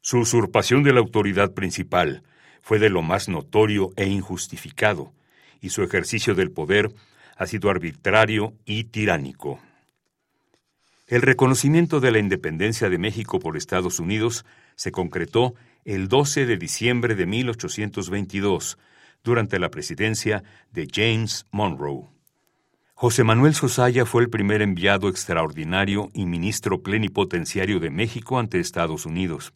Su 0.00 0.18
usurpación 0.18 0.82
de 0.82 0.92
la 0.92 1.00
autoridad 1.00 1.54
principal 1.54 2.24
fue 2.64 2.78
de 2.78 2.88
lo 2.88 3.02
más 3.02 3.28
notorio 3.28 3.92
e 3.94 4.06
injustificado, 4.06 5.12
y 5.60 5.68
su 5.68 5.82
ejercicio 5.82 6.34
del 6.34 6.50
poder 6.50 6.94
ha 7.36 7.46
sido 7.46 7.68
arbitrario 7.68 8.54
y 8.64 8.84
tiránico. 8.84 9.60
El 11.06 11.20
reconocimiento 11.20 12.00
de 12.00 12.10
la 12.10 12.20
independencia 12.20 12.88
de 12.88 12.96
México 12.96 13.38
por 13.38 13.58
Estados 13.58 14.00
Unidos 14.00 14.46
se 14.76 14.92
concretó 14.92 15.54
el 15.84 16.08
12 16.08 16.46
de 16.46 16.56
diciembre 16.56 17.14
de 17.14 17.26
1822, 17.26 18.78
durante 19.22 19.58
la 19.58 19.68
presidencia 19.68 20.42
de 20.72 20.88
James 20.90 21.44
Monroe. 21.50 22.08
José 22.94 23.24
Manuel 23.24 23.54
Sosaya 23.54 24.06
fue 24.06 24.22
el 24.22 24.30
primer 24.30 24.62
enviado 24.62 25.10
extraordinario 25.10 26.10
y 26.14 26.24
ministro 26.24 26.82
plenipotenciario 26.82 27.78
de 27.78 27.90
México 27.90 28.38
ante 28.38 28.58
Estados 28.58 29.04
Unidos. 29.04 29.52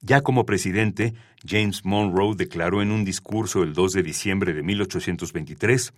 Ya 0.00 0.20
como 0.20 0.46
presidente, 0.46 1.14
James 1.44 1.84
Monroe 1.84 2.36
declaró 2.36 2.82
en 2.82 2.92
un 2.92 3.04
discurso 3.04 3.62
el 3.62 3.74
2 3.74 3.92
de 3.92 4.02
diciembre 4.02 4.54
de 4.54 4.62
1823 4.62 5.92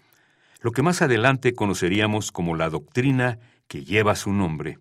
lo 0.62 0.72
que 0.72 0.82
más 0.82 1.02
adelante 1.02 1.54
conoceríamos 1.54 2.32
como 2.32 2.54
la 2.54 2.68
doctrina 2.68 3.38
que 3.66 3.84
lleva 3.84 4.14
su 4.14 4.32
nombre. 4.32 4.78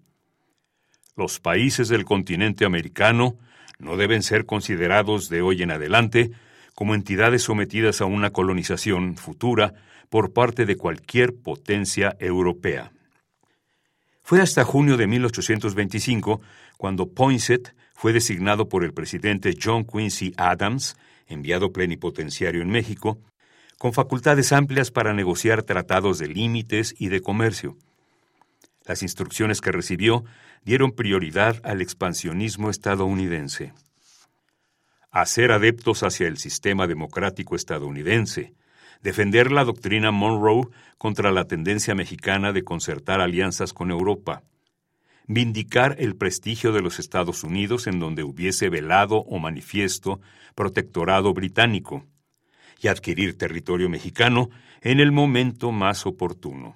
Los 1.15 1.39
países 1.39 1.87
del 1.87 2.05
continente 2.05 2.65
americano 2.65 3.37
no 3.77 3.97
deben 3.97 4.23
ser 4.23 4.45
considerados 4.45 5.29
de 5.29 5.41
hoy 5.41 5.63
en 5.63 5.71
adelante 5.71 6.31
como 6.75 6.95
entidades 6.95 7.43
sometidas 7.43 8.01
a 8.01 8.05
una 8.05 8.31
colonización 8.31 9.15
futura 9.15 9.73
por 10.09 10.33
parte 10.33 10.65
de 10.65 10.75
cualquier 10.75 11.35
potencia 11.35 12.15
europea. 12.19 12.91
Fue 14.21 14.41
hasta 14.41 14.63
junio 14.63 14.97
de 14.97 15.07
1825 15.07 16.41
cuando 16.77 17.09
Poinsett 17.09 17.73
fue 17.99 18.13
designado 18.13 18.69
por 18.69 18.85
el 18.85 18.93
presidente 18.93 19.57
John 19.61 19.83
Quincy 19.83 20.33
Adams, 20.37 20.95
enviado 21.27 21.73
plenipotenciario 21.73 22.61
en 22.61 22.69
México, 22.69 23.19
con 23.77 23.91
facultades 23.91 24.53
amplias 24.53 24.89
para 24.89 25.13
negociar 25.13 25.63
tratados 25.63 26.17
de 26.17 26.29
límites 26.29 26.95
y 26.97 27.09
de 27.09 27.19
comercio. 27.19 27.75
Las 28.85 29.03
instrucciones 29.03 29.59
que 29.59 29.73
recibió 29.73 30.23
dieron 30.63 30.93
prioridad 30.93 31.59
al 31.65 31.81
expansionismo 31.81 32.69
estadounidense. 32.69 33.73
Hacer 35.11 35.51
adeptos 35.51 36.01
hacia 36.01 36.29
el 36.29 36.37
sistema 36.37 36.87
democrático 36.87 37.57
estadounidense, 37.57 38.53
defender 39.01 39.51
la 39.51 39.65
doctrina 39.65 40.11
Monroe 40.11 40.69
contra 40.97 41.33
la 41.33 41.43
tendencia 41.49 41.95
mexicana 41.95 42.53
de 42.53 42.63
concertar 42.63 43.19
alianzas 43.19 43.73
con 43.73 43.91
Europa, 43.91 44.43
vindicar 45.29 45.95
el 45.99 46.15
prestigio 46.15 46.73
de 46.73 46.81
los 46.81 46.99
Estados 46.99 47.43
Unidos 47.43 47.85
en 47.85 47.99
donde 47.99 48.23
hubiese 48.23 48.67
velado 48.69 49.19
o 49.19 49.37
manifiesto 49.37 50.19
protectorado 50.55 51.33
británico, 51.33 52.03
y 52.81 52.87
adquirir 52.87 53.37
territorio 53.37 53.89
mexicano 53.89 54.49
en 54.81 54.99
el 54.99 55.11
momento 55.11 55.71
más 55.71 56.05
oportuno. 56.05 56.75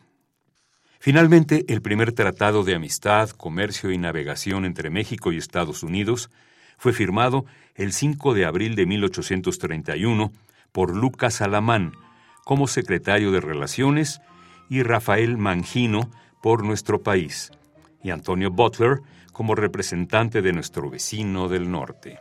Finalmente, 1.00 1.66
el 1.68 1.82
primer 1.82 2.12
tratado 2.12 2.64
de 2.64 2.76
amistad, 2.76 3.30
comercio 3.32 3.92
y 3.92 3.98
navegación 3.98 4.66
entre 4.66 4.90
México 4.90 5.32
y 5.32 5.38
Estados 5.38 5.82
Unidos 5.82 6.30
fue 6.78 6.94
firmado 6.94 7.46
el 7.76 7.92
5 7.92 8.34
de 8.34 8.46
abril 8.46 8.76
de 8.76 8.86
1831 8.86 10.32
por 10.72 10.96
Lucas 10.96 11.42
Alamán 11.42 11.94
como 12.44 12.68
secretario 12.68 13.32
de 13.32 13.42
Relaciones 13.42 14.22
y 14.70 14.84
Rafael 14.84 15.38
Mangino 15.38 16.12
por 16.42 16.64
nuestro 16.64 17.02
país, 17.02 17.52
y 18.04 18.12
Antonio 18.12 18.52
Butler 18.52 19.02
como 19.32 19.56
representante 19.56 20.42
de 20.42 20.54
nuestro 20.54 20.90
vecino 20.90 21.48
del 21.50 21.72
norte. 21.72 22.20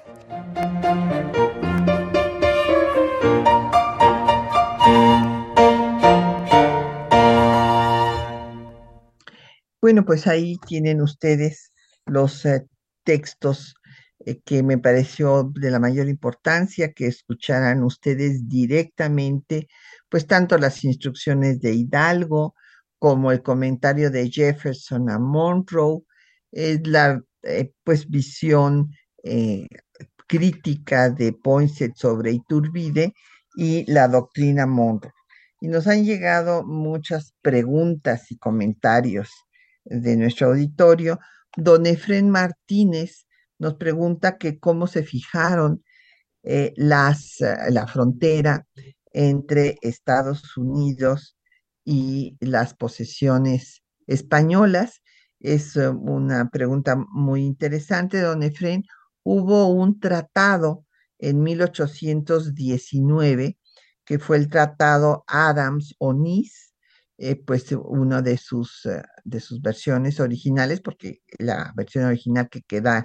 Bueno, 9.80 10.04
pues 10.04 10.26
ahí 10.28 10.56
tienen 10.66 11.02
ustedes 11.02 11.72
los 12.06 12.46
eh, 12.46 12.66
textos 13.04 13.74
eh, 14.24 14.40
que 14.44 14.62
me 14.62 14.78
pareció 14.78 15.50
de 15.54 15.70
la 15.70 15.80
mayor 15.80 16.08
importancia 16.08 16.92
que 16.92 17.08
escucharan 17.08 17.82
ustedes 17.82 18.48
directamente, 18.48 19.68
pues 20.08 20.26
tanto 20.26 20.56
las 20.56 20.84
instrucciones 20.84 21.60
de 21.60 21.74
Hidalgo 21.74 22.54
como 23.02 23.32
el 23.32 23.42
comentario 23.42 24.12
de 24.12 24.30
Jefferson 24.30 25.10
a 25.10 25.18
Monroe, 25.18 26.02
la 26.52 27.20
eh, 27.42 27.72
pues 27.82 28.08
visión 28.08 28.92
crítica 30.28 31.10
de 31.10 31.32
Poinsett 31.32 31.96
sobre 31.96 32.30
Iturbide 32.30 33.12
y 33.56 33.90
la 33.90 34.06
doctrina 34.06 34.66
Monroe. 34.66 35.10
Y 35.60 35.66
nos 35.66 35.88
han 35.88 36.04
llegado 36.04 36.62
muchas 36.62 37.34
preguntas 37.42 38.30
y 38.30 38.38
comentarios 38.38 39.30
de 39.84 40.16
nuestro 40.16 40.50
auditorio, 40.50 41.18
don 41.56 41.86
Efren 41.86 42.30
Martínez 42.30 43.26
nos 43.58 43.74
pregunta 43.74 44.38
que 44.38 44.60
cómo 44.60 44.86
se 44.86 45.02
fijaron 45.02 45.82
eh, 46.44 46.72
las, 46.76 47.40
eh, 47.40 47.56
la 47.70 47.88
frontera 47.88 48.64
entre 49.12 49.76
Estados 49.82 50.56
Unidos 50.56 51.36
y 51.84 52.36
las 52.40 52.74
posesiones 52.74 53.82
españolas. 54.06 55.02
Es 55.40 55.76
eh, 55.76 55.88
una 55.88 56.48
pregunta 56.50 56.96
muy 56.96 57.44
interesante, 57.44 58.20
don 58.20 58.42
Efren. 58.42 58.84
Hubo 59.24 59.68
un 59.68 60.00
tratado 60.00 60.84
en 61.18 61.42
1819 61.42 63.58
que 64.04 64.18
fue 64.18 64.36
el 64.36 64.48
tratado 64.48 65.24
Adams-Onís, 65.28 66.74
eh, 67.18 67.36
pues 67.36 67.70
una 67.72 68.22
de 68.22 68.36
sus, 68.36 68.84
eh, 68.86 69.02
de 69.24 69.40
sus 69.40 69.60
versiones 69.62 70.20
originales, 70.20 70.80
porque 70.80 71.22
la 71.38 71.72
versión 71.76 72.04
original 72.06 72.48
que 72.48 72.62
queda 72.62 73.04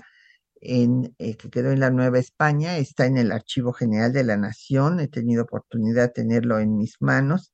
en, 0.62 1.16
eh, 1.20 1.38
que 1.38 1.50
quedó 1.50 1.72
en 1.72 1.80
la 1.80 1.92
Nueva 1.92 2.20
España 2.20 2.78
está 2.78 3.06
en 3.06 3.18
el 3.18 3.32
Archivo 3.32 3.74
General 3.74 4.12
de 4.14 4.24
la 4.24 4.38
Nación, 4.38 5.00
he 5.00 5.08
tenido 5.08 5.44
oportunidad 5.44 6.08
de 6.08 6.14
tenerlo 6.14 6.60
en 6.60 6.78
mis 6.78 6.96
manos, 7.00 7.52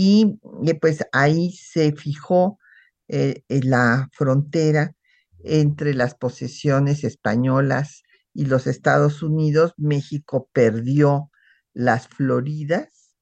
y 0.00 0.38
pues 0.80 1.04
ahí 1.10 1.50
se 1.50 1.90
fijó 1.90 2.60
la 3.08 4.08
frontera 4.12 4.94
entre 5.42 5.92
las 5.92 6.14
posesiones 6.14 7.02
españolas 7.02 8.04
y 8.32 8.44
los 8.44 8.68
Estados 8.68 9.24
Unidos. 9.24 9.74
México 9.76 10.48
perdió 10.52 11.32
las 11.72 12.06
Floridas 12.06 13.16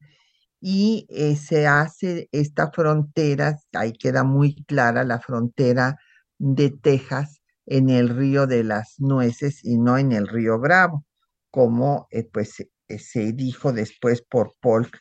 y 0.60 1.06
eh, 1.08 1.36
se 1.36 1.66
hace 1.66 2.28
esta 2.30 2.70
frontera, 2.70 3.58
ahí 3.72 3.94
queda 3.94 4.22
muy 4.22 4.62
clara 4.64 5.02
la 5.04 5.18
frontera 5.18 5.96
de 6.36 6.70
Texas 6.70 7.40
en 7.64 7.88
el 7.88 8.10
río 8.10 8.46
de 8.46 8.64
las 8.64 8.96
nueces 8.98 9.64
y 9.64 9.78
no 9.78 9.96
en 9.96 10.12
el 10.12 10.28
río 10.28 10.58
Bravo, 10.58 11.06
como 11.50 12.06
eh, 12.10 12.28
pues 12.30 12.60
eh, 12.60 12.98
se 12.98 13.32
dijo 13.32 13.72
después 13.72 14.20
por 14.20 14.56
Polk 14.60 15.00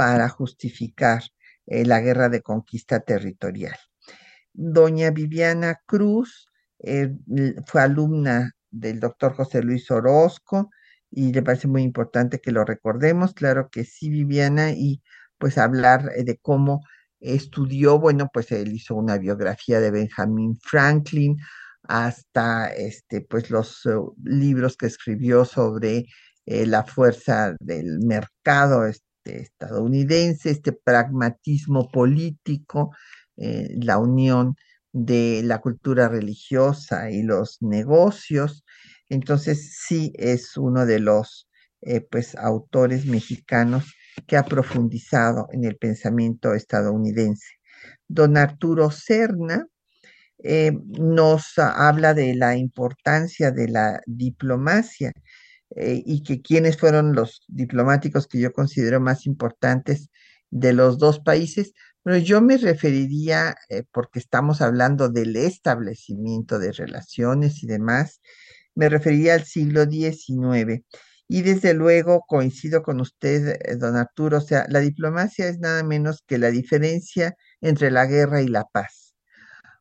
para 0.00 0.30
justificar 0.30 1.22
la 1.66 2.00
guerra 2.00 2.30
de 2.30 2.40
conquista 2.40 3.00
territorial. 3.00 3.76
Doña 4.54 5.10
Viviana 5.10 5.78
Cruz 5.84 6.48
fue 7.66 7.82
alumna 7.82 8.52
del 8.70 8.98
doctor 8.98 9.34
José 9.34 9.62
Luis 9.62 9.90
Orozco, 9.90 10.70
y 11.10 11.32
le 11.32 11.42
parece 11.42 11.68
muy 11.68 11.82
importante 11.82 12.40
que 12.40 12.52
lo 12.52 12.64
recordemos. 12.64 13.34
Claro 13.34 13.68
que 13.70 13.84
sí, 13.84 14.08
Viviana, 14.10 14.72
y 14.72 15.02
pues 15.38 15.58
hablar 15.58 16.10
eh, 16.16 16.24
de 16.24 16.38
cómo 16.38 16.82
estudió, 17.20 17.98
bueno, 17.98 18.30
pues 18.32 18.52
él 18.52 18.72
hizo 18.72 18.94
una 18.94 19.18
biografía 19.18 19.80
de 19.80 19.90
Benjamin 19.90 20.58
Franklin, 20.62 21.36
hasta 21.82 22.68
este, 22.68 23.22
pues 23.22 23.50
los 23.50 23.84
eh, 23.86 23.90
libros 24.24 24.76
que 24.76 24.86
escribió 24.86 25.44
sobre 25.44 26.06
eh, 26.46 26.66
la 26.66 26.84
fuerza 26.84 27.56
del 27.60 28.00
mercado 28.00 28.86
este, 29.24 29.40
estadounidense, 29.42 30.50
este 30.50 30.72
pragmatismo 30.72 31.90
político, 31.90 32.90
la 33.36 33.98
unión 33.98 34.56
de 34.92 35.42
la 35.44 35.60
cultura 35.60 36.08
religiosa 36.08 37.10
y 37.10 37.22
los 37.22 37.62
negocios, 37.62 38.64
entonces 39.08 39.76
sí 39.86 40.12
es 40.16 40.56
uno 40.58 40.84
de 40.84 41.00
los 41.00 41.48
eh, 41.80 42.02
pues, 42.02 42.34
autores 42.36 43.06
mexicanos 43.06 43.94
que 44.26 44.36
ha 44.36 44.44
profundizado 44.44 45.48
en 45.52 45.64
el 45.64 45.76
pensamiento 45.76 46.54
estadounidense. 46.54 47.46
Don 48.08 48.36
Arturo 48.36 48.90
Serna 48.90 49.66
eh, 50.42 50.72
nos 50.98 51.58
habla 51.58 52.12
de 52.12 52.34
la 52.34 52.56
importancia 52.56 53.50
de 53.50 53.68
la 53.68 54.02
diplomacia 54.06 55.12
eh, 55.76 56.02
y 56.04 56.22
que 56.22 56.42
quiénes 56.42 56.76
fueron 56.76 57.14
los 57.14 57.42
diplomáticos 57.48 58.26
que 58.26 58.40
yo 58.40 58.52
considero 58.52 59.00
más 59.00 59.26
importantes 59.26 60.10
de 60.50 60.72
los 60.72 60.98
dos 60.98 61.20
países, 61.20 61.72
pero 62.02 62.16
yo 62.18 62.40
me 62.40 62.56
referiría, 62.56 63.54
porque 63.92 64.18
estamos 64.18 64.62
hablando 64.62 65.08
del 65.10 65.36
establecimiento 65.36 66.58
de 66.58 66.72
relaciones 66.72 67.62
y 67.62 67.66
demás, 67.66 68.20
me 68.74 68.88
refería 68.88 69.34
al 69.34 69.44
siglo 69.44 69.84
XIX. 69.84 70.84
Y 71.28 71.42
desde 71.42 71.74
luego 71.74 72.24
coincido 72.26 72.82
con 72.82 73.00
usted, 73.00 73.60
eh, 73.64 73.76
don 73.76 73.96
Arturo, 73.96 74.38
o 74.38 74.40
sea, 74.40 74.66
la 74.68 74.80
diplomacia 74.80 75.46
es 75.48 75.60
nada 75.60 75.82
menos 75.84 76.24
que 76.26 76.38
la 76.38 76.50
diferencia 76.50 77.36
entre 77.60 77.90
la 77.90 78.06
guerra 78.06 78.42
y 78.42 78.48
la 78.48 78.64
paz. 78.64 79.14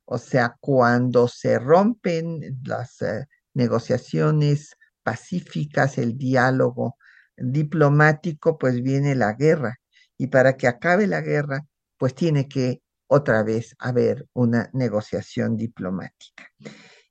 O 0.06 0.18
sea, 0.18 0.58
cuando 0.60 1.28
se 1.28 1.58
rompen 1.60 2.60
las 2.64 3.02
eh, 3.02 3.26
negociaciones 3.54 4.76
pacíficas, 5.10 5.98
el 5.98 6.18
diálogo 6.18 6.96
diplomático, 7.36 8.60
pues 8.60 8.84
viene 8.84 9.16
la 9.16 9.34
guerra. 9.34 9.80
Y 10.20 10.28
para 10.28 10.56
que 10.56 10.68
acabe 10.68 11.08
la 11.08 11.22
guerra, 11.22 11.66
pues 11.98 12.14
tiene 12.14 12.48
que 12.48 12.84
otra 13.08 13.42
vez 13.42 13.76
haber 13.80 14.28
una 14.34 14.70
negociación 14.72 15.58
diplomática. 15.58 16.44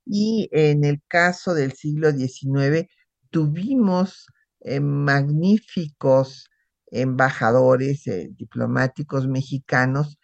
Y 0.05 0.47
en 0.53 0.85
el 0.85 1.01
caso 1.09 1.53
del 1.53 1.73
siglo 1.73 2.11
XIX, 2.11 2.87
tuvimos 3.31 4.27
eh, 4.61 4.79
magníficos 4.79 6.49
embajadores 6.91 8.07
eh, 8.07 8.29
diplomáticos 8.31 9.27
mexicanos, 9.27 10.17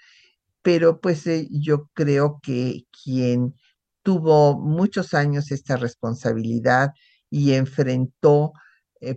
pero 0.62 1.02
pues 1.02 1.28
eh, 1.28 1.48
yo 1.52 1.90
creo 1.94 2.40
que 2.42 2.86
quien 3.04 3.54
tuvo 4.02 4.58
muchos 4.58 5.14
años 5.14 5.52
esta 5.52 5.76
responsabilidad 5.76 6.92
y 7.36 7.54
enfrentó 7.54 8.54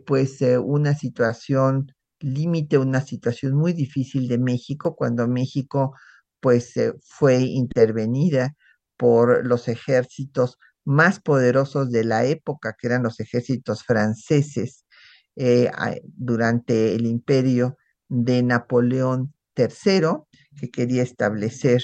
pues 0.07 0.41
una 0.43 0.95
situación 0.95 1.93
límite, 2.19 2.79
una 2.79 3.01
situación 3.01 3.55
muy 3.55 3.73
difícil 3.73 4.27
de 4.27 4.39
México, 4.39 4.97
cuando 4.97 5.29
México 5.29 5.95
pues 6.41 6.75
fue 7.01 7.37
intervenida 7.43 8.57
por 8.97 9.47
los 9.47 9.69
ejércitos 9.69 10.59
más 10.85 11.21
poderosos 11.21 11.93
de 11.93 12.03
la 12.03 12.25
época, 12.25 12.75
que 12.77 12.89
eran 12.89 13.05
los 13.05 13.21
ejércitos 13.21 13.85
franceses 13.85 14.85
eh, 15.37 15.71
durante 16.03 16.97
el 16.97 17.07
imperio 17.07 17.77
de 18.09 18.43
Napoleón 18.43 19.33
III, 19.57 20.25
que 20.59 20.71
quería 20.73 21.05
establecer 21.05 21.83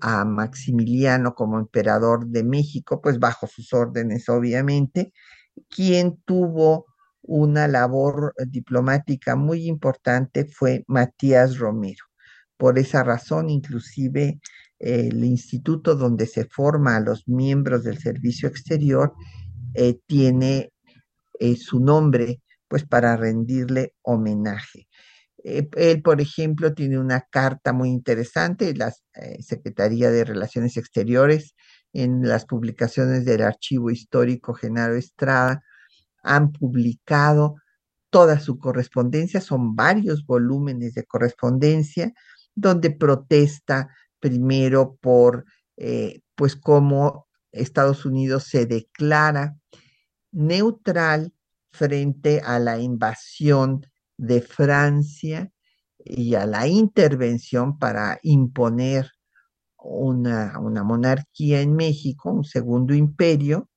a 0.00 0.24
Maximiliano 0.24 1.34
como 1.36 1.60
emperador 1.60 2.26
de 2.26 2.42
México, 2.42 3.00
pues 3.00 3.20
bajo 3.20 3.46
sus 3.46 3.72
órdenes, 3.72 4.28
obviamente, 4.28 5.12
quien 5.68 6.20
tuvo 6.24 6.86
una 7.22 7.68
labor 7.68 8.34
diplomática 8.46 9.36
muy 9.36 9.66
importante 9.66 10.44
fue 10.44 10.84
Matías 10.88 11.58
Romero. 11.58 12.04
Por 12.56 12.78
esa 12.78 13.04
razón, 13.04 13.50
inclusive, 13.50 14.40
el 14.78 15.24
instituto 15.24 15.94
donde 15.94 16.26
se 16.26 16.44
forma 16.44 16.96
a 16.96 17.00
los 17.00 17.28
miembros 17.28 17.84
del 17.84 17.98
servicio 17.98 18.48
exterior 18.48 19.12
eh, 19.74 19.98
tiene 20.06 20.72
eh, 21.38 21.56
su 21.56 21.80
nombre 21.80 22.40
pues 22.68 22.84
para 22.84 23.16
rendirle 23.16 23.94
homenaje. 24.02 24.88
Eh, 25.44 25.68
él, 25.76 26.02
por 26.02 26.20
ejemplo, 26.20 26.72
tiene 26.72 26.98
una 26.98 27.20
carta 27.30 27.72
muy 27.72 27.90
interesante, 27.90 28.74
la 28.74 28.92
eh, 29.14 29.42
Secretaría 29.42 30.10
de 30.10 30.24
Relaciones 30.24 30.76
Exteriores, 30.76 31.54
en 31.92 32.26
las 32.26 32.44
publicaciones 32.46 33.24
del 33.24 33.42
Archivo 33.42 33.90
Histórico 33.90 34.54
Genaro 34.54 34.94
Estrada, 34.94 35.62
han 36.22 36.52
publicado 36.52 37.56
toda 38.10 38.38
su 38.40 38.58
correspondencia, 38.58 39.40
son 39.40 39.74
varios 39.74 40.24
volúmenes 40.26 40.94
de 40.94 41.04
correspondencia, 41.04 42.12
donde 42.54 42.90
protesta 42.90 43.88
primero 44.20 44.96
por, 45.00 45.46
eh, 45.76 46.20
pues, 46.34 46.54
cómo 46.56 47.26
Estados 47.50 48.04
Unidos 48.04 48.44
se 48.44 48.66
declara 48.66 49.56
neutral 50.30 51.32
frente 51.72 52.40
a 52.44 52.58
la 52.58 52.78
invasión 52.78 53.86
de 54.16 54.42
Francia 54.42 55.50
y 56.04 56.34
a 56.34 56.46
la 56.46 56.66
intervención 56.66 57.78
para 57.78 58.18
imponer 58.22 59.10
una, 59.84 60.58
monarquía 60.84 61.60
en 61.60 61.74
México, 61.74 62.30
un 62.30 62.44
segundo 62.44 62.94
imperio, 62.94 63.68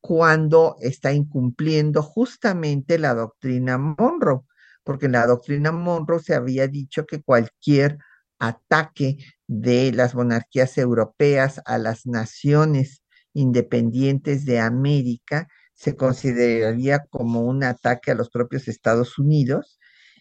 cuando 0.00 0.76
está 0.80 1.12
incumpliendo 1.12 2.02
justamente 2.02 2.98
la 2.98 3.14
doctrina 3.14 3.78
Monroe, 3.78 4.42
porque 4.84 5.06
en 5.06 5.12
la 5.12 5.26
doctrina 5.26 5.72
Monroe 5.72 6.20
se 6.20 6.34
había 6.34 6.68
dicho 6.68 7.06
que 7.06 7.22
cualquier 7.22 7.98
ataque 8.38 9.18
de 9.46 9.92
las 9.92 10.14
monarquías 10.14 10.78
europeas 10.78 11.60
a 11.64 11.78
las 11.78 12.06
naciones 12.06 13.02
independientes 13.32 14.44
de 14.44 14.60
América 14.60 15.48
se 15.74 15.96
consideraría 15.96 17.04
como 17.10 17.40
un 17.40 17.64
ataque 17.64 18.10
a 18.10 18.14
los 18.14 18.30
propios 18.30 18.68
Estados 18.68 19.18
Unidos 19.18 19.78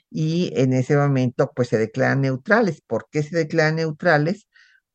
y 0.09 0.51
en 0.55 0.73
ese 0.73 0.97
momento 0.97 1.51
pues 1.55 1.69
se 1.69 1.77
declaran 1.77 2.21
neutrales. 2.21 2.81
¿Por 2.81 3.07
qué 3.11 3.23
se 3.23 3.37
declaran 3.37 3.77
neutrales? 3.77 4.47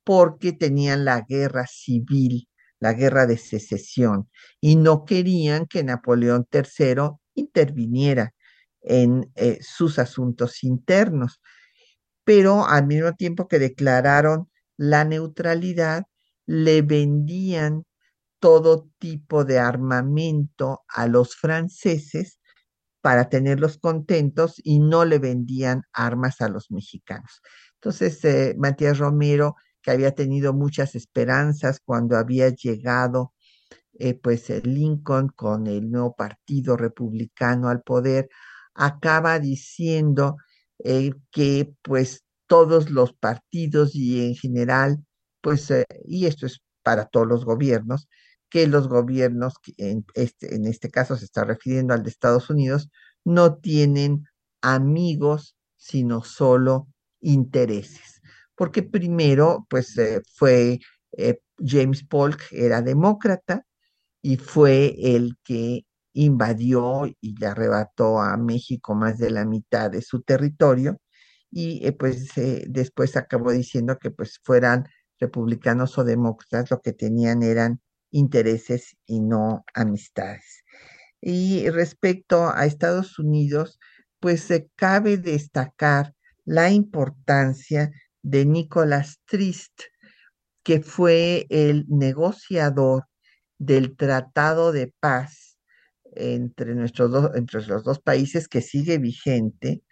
Porque 0.05 0.53
tenían 0.53 1.05
la 1.05 1.22
guerra 1.22 1.66
civil, 1.66 2.48
la 2.80 2.94
guerra 2.94 3.26
de 3.26 3.36
secesión 3.36 4.28
y 4.61 4.76
no 4.76 5.05
querían 5.05 5.66
que 5.66 5.84
Napoleón 5.84 6.46
III 6.53 7.18
interviniera 7.34 8.34
en 8.82 9.30
eh, 9.36 9.59
sus 9.61 9.98
asuntos 9.98 10.64
internos. 10.64 11.40
Pero 12.24 12.66
al 12.66 12.86
mismo 12.86 13.12
tiempo 13.14 13.48
que 13.48 13.59
declararon 13.59 14.51
la 14.76 15.05
neutralidad, 15.05 16.05
le 16.46 16.82
vendían 16.82 17.84
todo 18.40 18.88
tipo 18.98 19.44
de 19.44 19.59
armamento 19.59 20.82
a 20.88 21.07
los 21.07 21.36
franceses 21.36 22.40
para 23.03 23.28
tenerlos 23.28 23.78
contentos 23.78 24.55
y 24.62 24.78
no 24.80 25.05
le 25.05 25.18
vendían 25.18 25.82
armas 25.92 26.40
a 26.40 26.48
los 26.48 26.70
mexicanos. 26.70 27.42
Entonces, 27.74 28.24
eh, 28.24 28.55
Matías 28.59 28.98
Romero, 28.98 29.57
que 29.83 29.91
había 29.91 30.12
tenido 30.14 30.53
muchas 30.53 30.95
esperanzas 30.95 31.81
cuando 31.85 32.16
había 32.16 32.49
llegado 32.51 33.33
eh, 33.99 34.14
pues 34.14 34.49
Lincoln 34.64 35.28
con 35.28 35.66
el 35.66 35.91
nuevo 35.91 36.14
partido 36.14 36.76
republicano 36.76 37.68
al 37.68 37.83
poder, 37.83 38.31
acaba 38.74 39.39
diciendo 39.39 40.39
eh, 40.78 41.12
que 41.31 41.74
pues 41.83 42.24
todos 42.47 42.91
los 42.91 43.12
partidos 43.12 43.95
y 43.95 44.26
en 44.26 44.35
general, 44.35 45.05
pues, 45.43 45.68
y 46.07 46.26
esto 46.26 46.47
es 46.47 46.62
para 46.83 47.07
todos 47.07 47.26
los 47.26 47.45
gobiernos, 47.45 48.09
que 48.49 48.66
los 48.66 48.89
gobiernos, 48.89 49.55
en 49.76 50.05
este, 50.14 50.55
en 50.55 50.66
este 50.66 50.91
caso 50.91 51.16
se 51.16 51.26
está 51.26 51.45
refiriendo 51.45 51.95
al 51.95 52.03
de 52.03 52.11
Estados 52.11 52.51
Unidos, 52.51 52.91
no 53.24 53.57
tienen 53.57 54.24
amigos, 54.62 55.57
sino 55.76 56.24
solo 56.24 56.89
intereses. 57.20 58.19
Porque 58.61 58.82
primero, 58.82 59.66
pues 59.70 59.96
eh, 59.96 60.20
fue 60.34 60.80
eh, 61.16 61.40
James 61.64 62.04
Polk, 62.04 62.42
era 62.50 62.82
demócrata, 62.82 63.64
y 64.20 64.36
fue 64.36 64.94
el 65.16 65.38
que 65.42 65.86
invadió 66.12 67.06
y 67.22 67.38
le 67.38 67.46
arrebató 67.46 68.20
a 68.20 68.36
México 68.36 68.94
más 68.94 69.16
de 69.16 69.30
la 69.30 69.46
mitad 69.46 69.90
de 69.90 70.02
su 70.02 70.20
territorio, 70.20 70.98
y 71.50 71.86
eh, 71.86 71.92
pues 71.92 72.32
después 72.68 73.16
acabó 73.16 73.50
diciendo 73.50 73.98
que 73.98 74.11
pues 74.11 74.38
fueran 74.44 74.86
republicanos 75.18 75.96
o 75.96 76.04
demócratas, 76.04 76.70
lo 76.70 76.82
que 76.82 76.92
tenían 76.92 77.42
eran 77.42 77.80
intereses 78.11 78.94
y 79.06 79.20
no 79.20 79.64
amistades. 79.72 80.64
Y 81.22 81.70
respecto 81.70 82.50
a 82.54 82.66
Estados 82.66 83.18
Unidos, 83.18 83.78
pues 84.18 84.42
se 84.42 84.68
cabe 84.76 85.16
destacar 85.16 86.14
la 86.44 86.70
importancia 86.70 87.90
de 88.22 88.44
Nicolás 88.44 89.20
Trist, 89.26 89.82
que 90.62 90.80
fue 90.80 91.46
el 91.50 91.86
negociador 91.88 93.06
del 93.58 93.96
Tratado 93.96 94.72
de 94.72 94.92
Paz 95.00 95.58
entre, 96.14 96.74
nuestros 96.74 97.10
dos, 97.10 97.30
entre 97.34 97.66
los 97.66 97.84
dos 97.84 98.00
países 98.00 98.48
que 98.48 98.62
sigue 98.62 98.98
vigente 98.98 99.82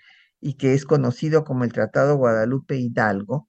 y 0.41 0.55
que 0.55 0.75
es 0.75 0.85
conocido 0.85 1.45
como 1.45 1.65
el 1.65 1.73
Tratado 1.73 2.17
Guadalupe 2.17 2.77
Hidalgo, 2.77 3.49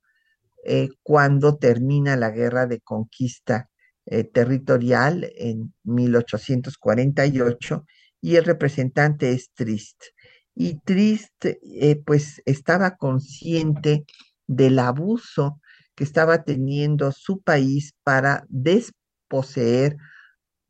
eh, 0.65 0.89
cuando 1.03 1.57
termina 1.57 2.15
la 2.15 2.32
guerra 2.32 2.65
de 2.67 2.80
conquista 2.82 3.69
eh, 4.05 4.23
territorial 4.23 5.32
en 5.36 5.73
1848 5.84 7.86
y 8.21 8.36
el 8.36 8.45
representante 8.45 9.32
es 9.32 9.51
Trist. 9.53 10.03
Y 10.55 10.80
Trist 10.80 11.45
eh, 11.45 12.01
pues 12.05 12.41
estaba 12.45 12.97
consciente 12.97 14.05
del 14.50 14.80
abuso 14.80 15.62
que 15.95 16.04
estaba 16.04 16.43
teniendo 16.43 17.12
su 17.12 17.39
país 17.41 17.93
para 18.04 18.45
desposeer 18.50 19.95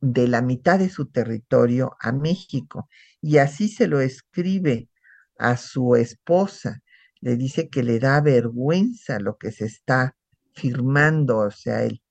de 0.02 0.28
la 0.28 0.42
mitad 0.42 0.78
de 0.80 0.90
su 0.90 1.06
territorio 1.06 1.96
a 2.02 2.12
México. 2.12 2.90
Y 3.22 3.38
así 3.38 3.70
se 3.70 3.88
lo 3.88 4.02
escribe 4.02 4.90
a 5.38 5.56
su 5.56 5.96
esposa. 5.96 6.82
Le 7.22 7.38
dice 7.38 7.70
que 7.70 7.82
le 7.84 8.00
da 8.00 8.20
vergüenza 8.20 9.20
lo 9.20 9.38
que 9.38 9.54
se 9.54 9.66
está 9.66 10.18
firmando, 10.54 11.38
o 11.38 11.52
sea, 11.52 11.84
el, 11.84 12.02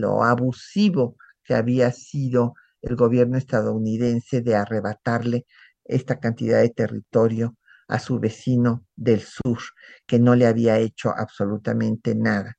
lo 0.00 0.24
abusivo 0.24 1.16
que 1.44 1.54
había 1.54 1.92
sido 1.92 2.54
el 2.80 2.96
gobierno 2.96 3.36
estadounidense 3.36 4.40
de 4.40 4.56
arrebatarle 4.56 5.44
esta 5.84 6.18
cantidad 6.18 6.62
de 6.62 6.70
territorio 6.70 7.56
a 7.90 7.98
su 7.98 8.20
vecino 8.20 8.86
del 8.96 9.20
sur, 9.20 9.58
que 10.06 10.18
no 10.18 10.34
le 10.36 10.46
había 10.46 10.78
hecho 10.78 11.10
absolutamente 11.16 12.14
nada. 12.14 12.56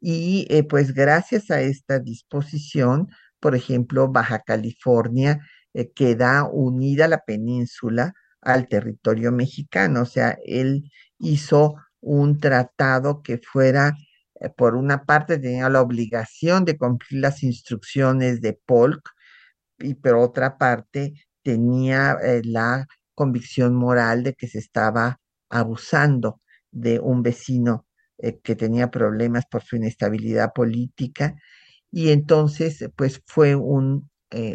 Y 0.00 0.46
eh, 0.50 0.64
pues 0.64 0.94
gracias 0.94 1.50
a 1.50 1.60
esta 1.60 1.98
disposición, 1.98 3.08
por 3.40 3.54
ejemplo, 3.56 4.08
Baja 4.10 4.40
California 4.40 5.40
eh, 5.74 5.90
queda 5.92 6.44
unida 6.50 7.08
la 7.08 7.20
península 7.24 8.14
al 8.42 8.68
territorio 8.68 9.32
mexicano, 9.32 10.02
o 10.02 10.06
sea, 10.06 10.38
él 10.46 10.90
hizo 11.18 11.74
un 12.00 12.38
tratado 12.38 13.22
que 13.22 13.38
fuera 13.38 13.94
eh, 14.40 14.50
por 14.50 14.76
una 14.76 15.04
parte 15.04 15.38
tenía 15.38 15.68
la 15.68 15.82
obligación 15.82 16.64
de 16.64 16.78
cumplir 16.78 17.20
las 17.22 17.42
instrucciones 17.42 18.40
de 18.40 18.58
Polk, 18.66 19.02
y 19.78 19.94
por 19.94 20.14
otra 20.16 20.58
parte 20.58 21.14
tenía 21.42 22.18
la 22.44 22.86
convicción 23.20 23.74
moral 23.74 24.22
de 24.24 24.34
que 24.34 24.48
se 24.48 24.58
estaba 24.58 25.20
abusando 25.50 26.40
de 26.70 27.00
un 27.00 27.22
vecino 27.22 27.86
eh, 28.18 28.40
que 28.40 28.56
tenía 28.56 28.90
problemas 28.90 29.44
por 29.46 29.62
su 29.62 29.76
inestabilidad 29.76 30.52
política 30.54 31.34
y 31.90 32.10
entonces 32.10 32.88
pues 32.96 33.20
fue 33.26 33.54
un 33.56 34.08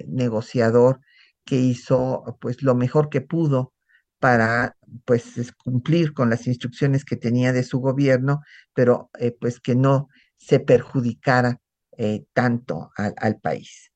negociador 0.08 1.02
que 1.44 1.58
hizo 1.58 2.38
pues 2.40 2.64
lo 2.64 2.76
mejor 2.76 3.10
que 3.10 3.20
pudo 3.20 3.74
para 4.20 4.76
pues 5.06 5.54
cumplir 5.64 6.14
con 6.14 6.30
las 6.30 6.48
instrucciones 6.48 7.06
que 7.06 7.16
tenía 7.16 7.54
de 7.54 7.64
su 7.64 7.80
gobierno, 7.80 8.42
pero 8.74 9.10
eh, 9.20 9.36
pues 9.40 9.60
que 9.60 9.76
no 9.76 10.08
se 10.38 10.60
perjudicara 10.60 11.60
eh, 11.98 12.26
tanto 12.34 12.92
al, 12.96 13.40
país. 13.40 13.92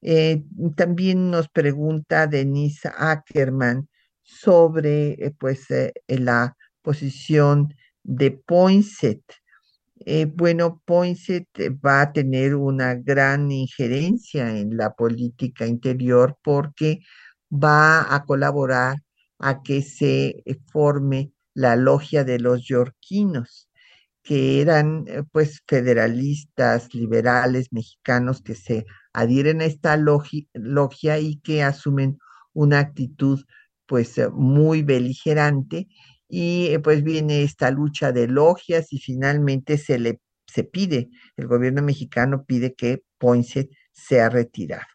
Eh, 0.00 0.44
también 0.76 1.30
nos 1.30 1.48
pregunta 1.48 2.26
Denise 2.26 2.90
Ackerman 2.96 3.87
sobre 4.28 5.34
pues 5.38 5.66
la 6.06 6.56
posición 6.82 7.74
de 8.02 8.30
Poinsett. 8.30 9.22
bueno, 10.34 10.82
Poinsett 10.84 11.48
va 11.84 12.02
a 12.02 12.12
tener 12.12 12.54
una 12.54 12.94
gran 12.94 13.50
injerencia 13.50 14.56
en 14.58 14.76
la 14.76 14.92
política 14.94 15.66
interior 15.66 16.36
porque 16.42 17.00
va 17.50 18.14
a 18.14 18.24
colaborar 18.24 18.98
a 19.38 19.62
que 19.62 19.82
se 19.82 20.42
eh, 20.44 20.58
forme 20.72 21.32
la 21.54 21.76
logia 21.76 22.24
de 22.24 22.38
los 22.38 22.66
yorquinos, 22.66 23.68
que 24.22 24.60
eran 24.60 25.04
eh, 25.08 25.22
pues 25.32 25.62
federalistas, 25.66 26.94
liberales, 26.94 27.68
mexicanos 27.72 28.42
que 28.42 28.54
se 28.54 28.86
adhieren 29.12 29.60
a 29.60 29.64
esta 29.64 29.96
logia, 29.96 31.18
y 31.18 31.40
que 31.40 31.62
asumen 31.62 32.18
una 32.52 32.80
actitud 32.80 33.44
pues 33.88 34.18
eh, 34.18 34.28
muy 34.30 34.82
beligerante 34.82 35.88
y 36.28 36.78
pues 36.78 37.02
viene 37.02 37.42
esta 37.42 37.72
lucha 37.72 38.12
de 38.12 38.28
logias 38.28 38.92
y 38.92 38.98
finalmente 38.98 39.78
se 39.78 39.98
le 39.98 40.20
se 40.46 40.64
pide, 40.64 41.10
el 41.36 41.46
gobierno 41.46 41.82
mexicano 41.82 42.44
pide 42.46 42.74
que 42.74 43.02
Poinsett 43.18 43.70
sea 43.92 44.30
retirado. 44.30 44.86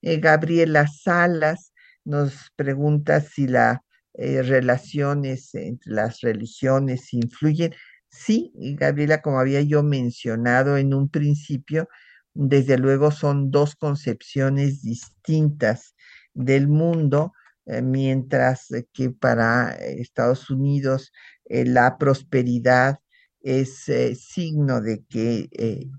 Gabriela 0.00 0.86
Salas 0.86 1.72
nos 2.04 2.52
pregunta 2.54 3.20
si 3.20 3.48
las 3.48 3.78
relaciones 4.14 5.52
entre 5.56 5.92
las 5.92 6.20
religiones 6.20 7.12
influyen. 7.14 7.74
Sí, 8.10 8.52
Gabriela, 8.54 9.22
como 9.22 9.40
había 9.40 9.62
yo 9.62 9.82
mencionado 9.82 10.76
en 10.76 10.94
un 10.94 11.08
principio, 11.08 11.88
desde 12.34 12.78
luego 12.78 13.10
son 13.10 13.50
dos 13.50 13.74
concepciones 13.74 14.82
distintas 14.82 15.94
del 16.34 16.68
mundo, 16.68 17.32
eh, 17.32 17.41
mientras 17.82 18.68
que 18.92 19.10
para 19.10 19.70
Estados 19.70 20.50
Unidos 20.50 21.12
eh, 21.44 21.64
la 21.64 21.96
prosperidad 21.98 22.98
es 23.40 23.88
eh, 23.88 24.14
signo 24.14 24.80
de 24.80 25.04
que 25.08 25.48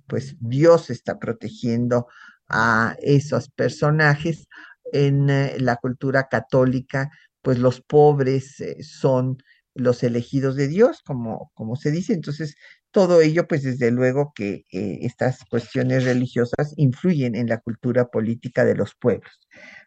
pues 0.08 0.36
Dios 0.40 0.90
está 0.90 1.20
protegiendo 1.20 2.08
a 2.48 2.96
esos 3.02 3.50
personajes. 3.50 4.48
En 4.96 5.26
la 5.66 5.78
cultura 5.78 6.28
católica, 6.28 7.10
pues 7.42 7.58
los 7.58 7.82
pobres 7.82 8.64
son 8.82 9.38
los 9.74 10.04
elegidos 10.04 10.56
de 10.56 10.68
Dios, 10.68 11.02
como, 11.02 11.52
como 11.56 11.76
se 11.76 11.90
dice. 11.90 12.14
Entonces, 12.14 12.56
todo 12.94 13.22
ello, 13.22 13.48
pues 13.48 13.64
desde 13.64 13.92
luego 13.92 14.34
que 14.36 14.66
eh, 14.72 15.00
estas 15.02 15.40
cuestiones 15.50 16.06
religiosas 16.06 16.74
influyen 16.78 17.36
en 17.36 17.48
la 17.48 17.58
cultura 17.60 18.06
política 18.06 18.64
de 18.66 18.76
los 18.76 18.96
pueblos. 18.96 19.40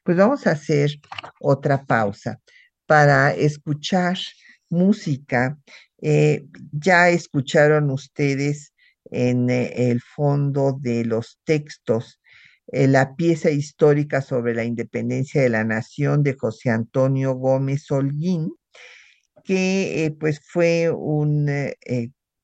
Pues 0.04 0.16
vamos 0.18 0.46
a 0.46 0.50
hacer 0.50 0.90
otra 1.40 1.84
pausa 1.84 2.40
para 2.84 3.32
escuchar 3.32 4.18
música. 4.68 5.56
Eh, 6.02 6.46
ya 6.72 7.08
escucharon 7.08 7.90
ustedes 7.90 8.72
en 9.04 9.50
eh, 9.50 9.90
el 9.90 10.02
fondo 10.02 10.76
de 10.78 11.04
los 11.04 11.38
textos 11.44 12.20
la 12.72 13.14
pieza 13.14 13.48
histórica 13.48 14.20
sobre 14.20 14.52
la 14.52 14.64
independencia 14.64 15.40
de 15.40 15.48
la 15.48 15.62
nación 15.62 16.24
de 16.24 16.34
José 16.34 16.70
Antonio 16.70 17.34
Gómez 17.34 17.88
Holguín, 17.92 18.50
que 19.44 20.12
pues 20.18 20.40
fue 20.44 20.90
un 20.90 21.48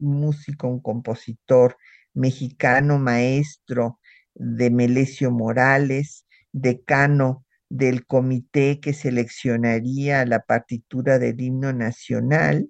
músico, 0.03 0.69
un 0.69 0.81
compositor 0.81 1.77
mexicano, 2.15 2.99
maestro 2.99 4.01
de 4.35 4.71
Melesio 4.71 5.31
Morales, 5.31 6.27
decano 6.53 7.45
del 7.69 8.07
comité 8.07 8.81
que 8.81 8.93
seleccionaría 8.93 10.27
la 10.27 10.41
partitura 10.41 11.19
del 11.19 11.41
himno 11.41 11.73
nacional 11.73 12.69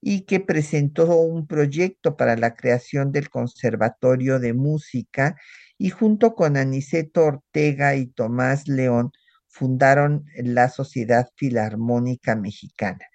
y 0.00 0.22
que 0.22 0.40
presentó 0.40 1.20
un 1.20 1.46
proyecto 1.46 2.16
para 2.16 2.36
la 2.36 2.54
creación 2.54 3.12
del 3.12 3.28
Conservatorio 3.30 4.40
de 4.40 4.54
Música 4.54 5.36
y 5.78 5.90
junto 5.90 6.34
con 6.34 6.56
Aniceto 6.56 7.24
Ortega 7.24 7.94
y 7.94 8.06
Tomás 8.06 8.66
León 8.66 9.12
fundaron 9.46 10.24
la 10.36 10.68
Sociedad 10.68 11.28
Filarmónica 11.36 12.36
Mexicana. 12.36 13.06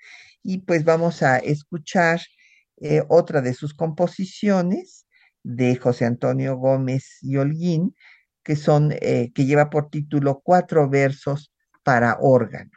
Y 0.44 0.60
pues 0.60 0.84
vamos 0.84 1.24
a 1.24 1.38
escuchar 1.38 2.22
eh, 2.78 3.04
otra 3.10 3.42
de 3.42 3.54
sus 3.54 3.74
composiciones 3.74 5.08
de 5.44 5.76
José 5.76 6.06
Antonio 6.06 6.58
Gómez 6.58 7.20
y 7.22 7.38
Holguín, 7.38 7.96
que 8.44 8.56
son, 8.56 8.94
eh, 9.02 9.32
que 9.34 9.46
lleva 9.46 9.70
por 9.70 9.90
título 9.90 10.42
Cuatro 10.44 10.90
versos 10.90 11.52
para 11.84 12.18
órgano. 12.20 12.72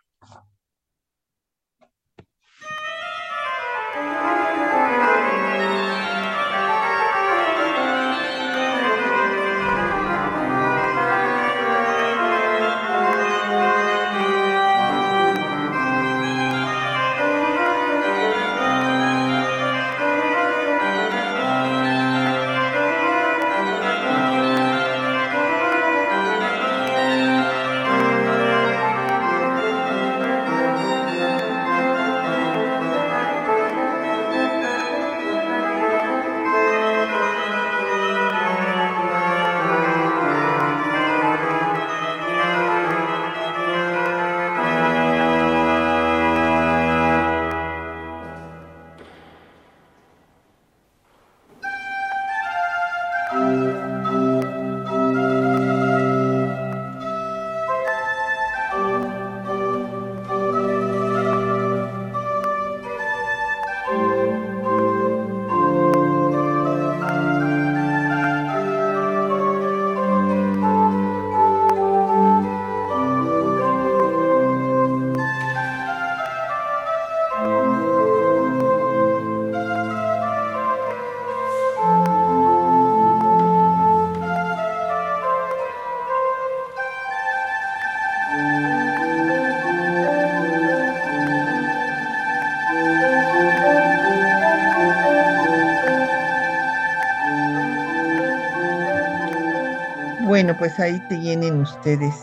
Pues 100.59 100.79
ahí 100.81 101.01
tienen 101.09 101.61
ustedes 101.61 102.15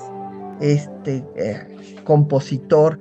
este 0.59 1.23
eh, 1.35 2.01
compositor 2.03 2.99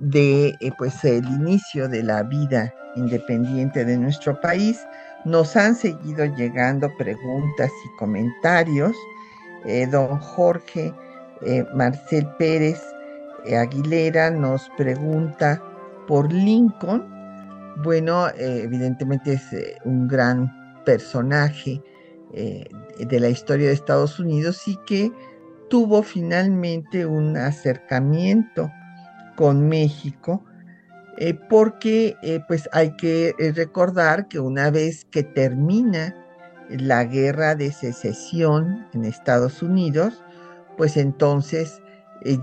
de 0.00 0.48
eh, 0.60 0.72
pues 0.78 1.04
el 1.04 1.24
inicio 1.26 1.88
de 1.88 2.02
la 2.02 2.22
vida 2.22 2.72
independiente 2.96 3.84
de 3.84 3.96
nuestro 3.96 4.40
país. 4.40 4.80
Nos 5.24 5.56
han 5.56 5.74
seguido 5.74 6.24
llegando 6.36 6.90
preguntas 6.96 7.70
y 7.84 7.96
comentarios. 7.98 8.94
Eh, 9.64 9.86
don 9.86 10.18
Jorge 10.20 10.94
Marcel 11.74 12.26
Pérez 12.38 12.80
Aguilera 13.56 14.30
nos 14.30 14.68
pregunta 14.76 15.62
por 16.06 16.32
Lincoln. 16.32 17.06
Bueno, 17.84 18.28
evidentemente 18.36 19.34
es 19.34 19.78
un 19.84 20.08
gran 20.08 20.82
personaje 20.84 21.80
de 23.06 23.20
la 23.20 23.28
historia 23.28 23.68
de 23.68 23.74
Estados 23.74 24.18
Unidos 24.18 24.66
y 24.66 24.76
que 24.86 25.12
tuvo 25.68 26.02
finalmente 26.02 27.06
un 27.06 27.36
acercamiento 27.36 28.70
con 29.36 29.68
México, 29.68 30.44
eh, 31.18 31.34
porque 31.48 32.16
eh, 32.22 32.40
pues 32.48 32.68
hay 32.72 32.96
que 32.96 33.34
eh, 33.38 33.52
recordar 33.52 34.28
que 34.28 34.40
una 34.40 34.70
vez 34.70 35.04
que 35.04 35.22
termina 35.22 36.14
la 36.70 37.04
guerra 37.04 37.54
de 37.54 37.72
secesión 37.72 38.86
en 38.92 39.04
Estados 39.04 39.62
Unidos, 39.62 40.22
pues 40.76 40.96
entonces 40.96 41.80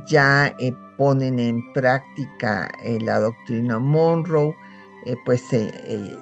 ya 0.07 0.55
ponen 0.97 1.37
en 1.37 1.61
práctica 1.73 2.71
la 3.01 3.19
doctrina 3.19 3.77
Monroe, 3.77 4.55
pues 5.25 5.43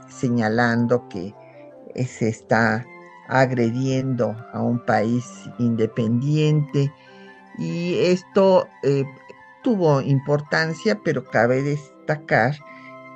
señalando 0.09 1.07
que 1.07 1.34
se 2.05 2.27
está 2.27 2.86
agrediendo 3.28 4.36
a 4.53 4.61
un 4.61 4.84
país 4.86 5.26
independiente. 5.59 6.91
Y 7.57 7.95
esto 7.99 8.67
eh, 8.84 9.05
tuvo 9.63 10.01
importancia, 10.01 10.99
pero 11.03 11.24
cabe 11.26 11.61
destacar 11.61 12.55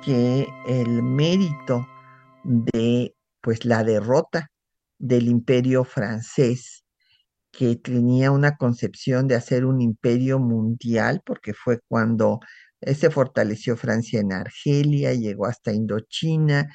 que 0.04 0.46
el 0.66 1.02
mérito 1.02 1.86
de 2.44 3.14
pues 3.40 3.64
la 3.64 3.84
derrota 3.84 4.50
del 4.98 5.28
imperio 5.28 5.84
francés 5.84 6.84
que 7.52 7.76
tenía 7.76 8.30
una 8.30 8.56
concepción 8.56 9.26
de 9.28 9.36
hacer 9.36 9.64
un 9.64 9.80
imperio 9.80 10.38
mundial, 10.38 11.22
porque 11.24 11.54
fue 11.54 11.80
cuando 11.88 12.40
se 12.80 13.10
fortaleció 13.10 13.76
Francia 13.76 14.20
en 14.20 14.32
Argelia, 14.32 15.12
llegó 15.14 15.46
hasta 15.46 15.72
Indochina, 15.72 16.68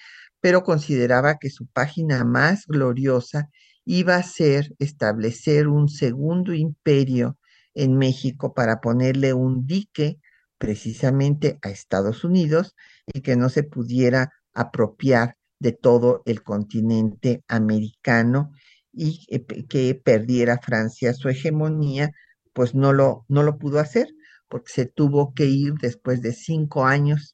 pero 0.43 0.63
consideraba 0.63 1.37
que 1.37 1.49
su 1.49 1.67
página 1.67 2.25
más 2.25 2.65
gloriosa 2.67 3.49
iba 3.85 4.17
a 4.17 4.23
ser 4.23 4.75
establecer 4.77 5.69
un 5.69 5.87
segundo 5.87 6.53
imperio 6.53 7.37
en 7.73 7.97
México 7.97 8.53
para 8.53 8.81
ponerle 8.81 9.33
un 9.33 9.65
dique 9.65 10.19
precisamente 10.57 11.59
a 11.61 11.69
Estados 11.69 12.25
Unidos 12.25 12.75
y 13.07 13.21
que 13.21 13.37
no 13.37 13.47
se 13.47 13.63
pudiera 13.63 14.33
apropiar 14.53 15.37
de 15.59 15.71
todo 15.71 16.23
el 16.25 16.43
continente 16.43 17.45
americano 17.47 18.51
y 18.91 19.25
que 19.69 19.95
perdiera 19.95 20.59
Francia 20.61 21.13
su 21.13 21.29
hegemonía, 21.29 22.11
pues 22.51 22.75
no 22.75 22.91
lo, 22.91 23.23
no 23.29 23.43
lo 23.43 23.57
pudo 23.57 23.79
hacer 23.79 24.09
porque 24.49 24.73
se 24.73 24.85
tuvo 24.87 25.33
que 25.33 25.45
ir 25.45 25.75
después 25.81 26.21
de 26.21 26.33
cinco 26.33 26.85
años 26.85 27.31
eh, 27.31 27.32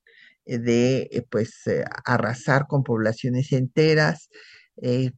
de 0.57 1.09
eh, 1.11 1.25
pues 1.29 1.67
eh, 1.67 1.83
arrasar 2.05 2.67
con 2.67 2.83
poblaciones 2.83 3.51
enteras, 3.51 4.29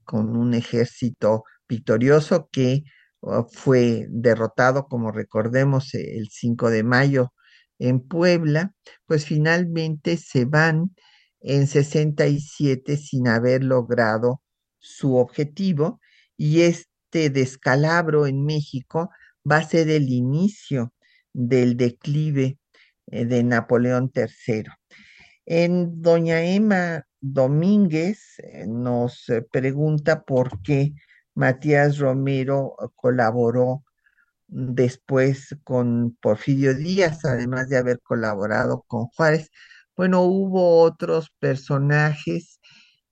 con 0.06 0.36
un 0.36 0.56
ejército 0.56 1.44
victorioso 1.70 2.50
que 2.52 2.82
oh, 3.20 3.48
fue 3.52 4.08
derrotado, 4.10 4.88
como 4.88 5.12
recordemos, 5.12 5.94
el 5.94 6.30
5 6.32 6.72
de 6.72 6.84
mayo 6.84 7.32
en 7.78 8.00
Puebla, 8.00 8.74
pues 9.06 9.26
finalmente 9.26 10.18
se 10.18 10.46
van 10.46 10.96
en 11.42 11.68
67 11.68 12.98
sin 12.98 13.28
haber 13.28 13.64
logrado 13.64 14.42
su 14.80 15.16
objetivo 15.16 16.00
y 16.38 16.62
este 16.62 17.30
descalabro 17.30 18.28
en 18.28 18.44
México 18.46 19.10
va 19.50 19.58
a 19.58 19.68
ser 19.68 19.90
el 19.90 20.10
inicio 20.10 20.94
del 21.34 21.78
declive 21.78 22.58
eh, 23.08 23.26
de 23.26 23.44
Napoleón 23.44 24.12
III. 24.14 24.66
En 25.46 26.02
doña 26.02 26.44
Emma 26.44 27.06
Domínguez 27.20 28.40
eh, 28.40 28.66
nos 28.68 29.30
eh, 29.30 29.42
pregunta 29.42 30.24
por 30.24 30.62
qué 30.62 30.94
Matías 31.36 31.98
Romero 32.00 32.76
colaboró 32.96 33.84
después 34.48 35.56
con 35.64 36.18
Porfirio 36.22 36.76
Díaz, 36.76 37.26
además 37.26 37.70
de 37.70 37.78
haber 37.78 38.02
colaborado 38.02 38.84
con 38.88 39.08
Juárez. 39.08 39.52
Bueno, 39.96 40.24
hubo 40.24 40.82
otros 40.82 41.32
personajes 41.40 42.60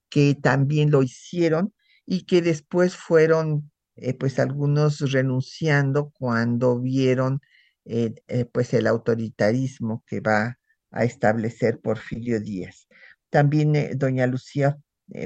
que 0.10 0.36
también 0.36 0.92
lo 0.92 1.04
hicieron 1.04 1.74
y 2.06 2.26
que 2.26 2.42
después 2.42 2.96
fueron, 2.96 3.72
pues 4.20 4.40
algunos 4.40 5.00
renunciando 5.12 6.12
cuando 6.18 6.80
vieron 6.80 7.42
eh, 7.86 8.14
eh, 8.28 8.46
pues 8.46 8.74
el 8.76 8.86
autoritarismo 8.88 10.04
que 10.06 10.20
va 10.22 10.60
a 10.92 11.04
establecer 11.04 11.80
Porfirio 11.80 12.40
Díaz. 12.40 12.88
También 13.30 13.76
eh, 13.76 13.92
doña 13.96 14.28
Lucía 14.28 14.78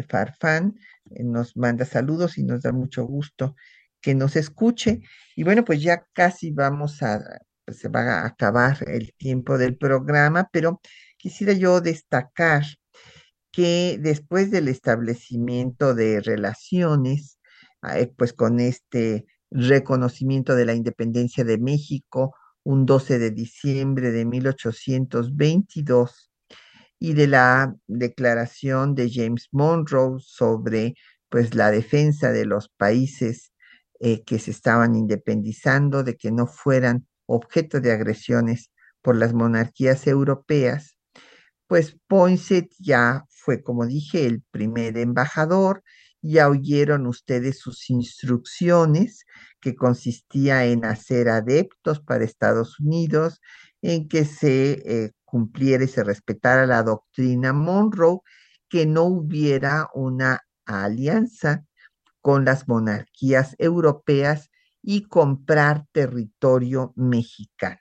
Farfán 0.08 0.76
nos 1.10 1.58
manda 1.58 1.86
saludos 1.86 2.38
y 2.38 2.44
nos 2.44 2.62
da 2.62 2.72
mucho 2.72 3.06
gusto 3.06 3.56
que 4.02 4.16
nos 4.16 4.36
escuche. 4.36 5.02
Y 5.36 5.44
bueno, 5.44 5.66
pues 5.66 5.82
ya 5.82 6.06
casi 6.14 6.52
vamos 6.52 7.02
a, 7.04 7.22
pues 7.66 7.80
se 7.80 7.90
va 7.90 8.22
a 8.22 8.28
acabar 8.28 8.78
el 8.88 9.14
tiempo 9.18 9.58
del 9.58 9.78
programa, 9.78 10.50
pero 10.52 10.82
quisiera 11.18 11.54
yo 11.54 11.82
destacar 11.82 12.64
que 13.52 13.98
después 14.02 14.52
del 14.52 14.68
establecimiento 14.68 15.94
de 15.94 16.22
relaciones, 16.22 17.38
pues 18.18 18.34
con 18.34 18.60
este 18.60 19.26
reconocimiento 19.52 20.56
de 20.56 20.66
la 20.66 20.74
independencia 20.74 21.44
de 21.44 21.60
México, 21.60 22.36
un 22.64 22.86
12 22.86 23.20
de 23.20 23.32
diciembre 23.32 24.12
de 24.12 24.26
1822 24.26 26.32
y 27.00 27.14
de 27.14 27.28
la 27.28 27.76
declaración 27.88 28.96
de 28.96 29.12
James 29.12 29.50
Monroe 29.52 30.20
sobre 30.20 30.96
pues 31.30 31.56
la 31.56 31.72
defensa 31.72 32.32
de 32.32 32.46
los 32.46 32.70
países 32.70 33.52
eh, 34.00 34.24
que 34.24 34.40
se 34.40 34.52
estaban 34.52 34.96
independizando, 34.96 36.04
de 36.04 36.16
que 36.16 36.32
no 36.32 36.48
fueran 36.48 37.08
objeto 37.26 37.82
de 37.82 37.92
agresiones 37.92 38.72
por 39.02 39.16
las 39.16 39.34
monarquías 39.34 40.08
europeas, 40.08 40.98
pues 41.68 41.98
Poinsett 42.08 42.72
ya 42.80 43.26
fue, 43.30 43.64
como 43.64 43.86
dije, 43.86 44.26
el 44.26 44.44
primer 44.52 44.98
embajador, 44.98 45.84
ya 46.24 46.50
oyeron 46.50 47.06
ustedes 47.06 47.60
sus 47.60 47.90
instrucciones 47.90 49.26
que 49.60 49.76
consistía 49.76 50.66
en 50.66 50.86
hacer 50.86 51.30
adeptos 51.30 52.00
para 52.00 52.24
Estados 52.24 52.80
Unidos, 52.80 53.42
en 53.82 54.08
que 54.08 54.26
se 54.26 54.72
eh, 54.86 55.12
cumpliera 55.26 55.84
y 55.84 55.88
se 55.90 56.04
respetara 56.04 56.66
la 56.66 56.82
doctrina 56.82 57.52
Monroe, 57.54 58.22
que 58.70 58.86
no 58.86 59.04
hubiera 59.04 59.90
una 59.94 60.40
alianza 60.66 61.66
con 62.22 62.46
las 62.46 62.68
monarquías 62.70 63.56
europeas 63.60 64.50
y 64.82 65.04
comprar 65.04 65.86
territorio 65.92 66.94
mexicano. 66.96 67.80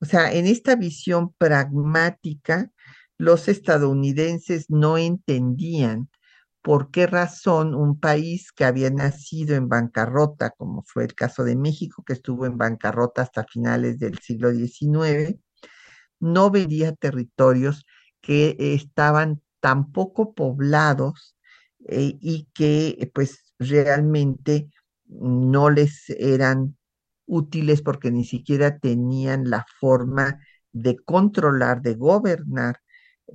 O 0.00 0.06
sea, 0.06 0.32
en 0.32 0.46
esta 0.46 0.76
visión 0.76 1.34
pragmática, 1.34 2.70
los 3.18 3.48
estadounidenses 3.48 4.70
no 4.70 4.96
entendían 4.96 6.08
por 6.66 6.90
qué 6.90 7.06
razón 7.06 7.76
un 7.76 8.00
país 8.00 8.50
que 8.50 8.64
había 8.64 8.90
nacido 8.90 9.54
en 9.54 9.68
bancarrota, 9.68 10.50
como 10.50 10.82
fue 10.84 11.04
el 11.04 11.14
caso 11.14 11.44
de 11.44 11.54
México, 11.54 12.02
que 12.04 12.14
estuvo 12.14 12.44
en 12.44 12.58
bancarrota 12.58 13.22
hasta 13.22 13.44
finales 13.44 14.00
del 14.00 14.18
siglo 14.18 14.50
XIX, 14.50 15.38
no 16.18 16.50
vería 16.50 16.92
territorios 16.92 17.86
que 18.20 18.56
estaban 18.58 19.42
tan 19.60 19.92
poco 19.92 20.34
poblados 20.34 21.36
eh, 21.86 22.18
y 22.20 22.48
que 22.52 23.12
pues 23.14 23.54
realmente 23.60 24.68
no 25.06 25.70
les 25.70 26.10
eran 26.10 26.76
útiles 27.26 27.80
porque 27.80 28.10
ni 28.10 28.24
siquiera 28.24 28.80
tenían 28.80 29.50
la 29.50 29.64
forma 29.78 30.40
de 30.72 30.96
controlar, 30.96 31.80
de 31.80 31.94
gobernar 31.94 32.80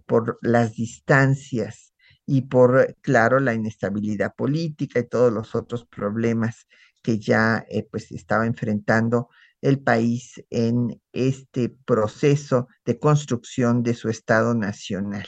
por 0.06 0.38
las 0.42 0.74
distancias 0.74 1.91
y 2.32 2.44
por, 2.44 2.96
claro, 3.02 3.42
la 3.42 3.54
inestabilidad 3.54 4.34
política 4.34 5.02
y 5.02 5.10
todos 5.10 5.34
los 5.34 5.54
otros 5.54 5.86
problemas 5.86 6.66
que 7.02 7.20
ya 7.20 7.66
eh, 7.70 7.86
pues 7.92 8.10
estaba 8.14 8.46
enfrentando 8.46 9.28
el 9.60 9.82
país 9.82 10.42
en 10.50 11.02
este 11.12 11.76
proceso 11.84 12.70
de 12.86 12.98
construcción 13.00 13.84
de 13.84 13.96
su 13.96 14.08
Estado 14.08 14.56
nacional. 14.56 15.28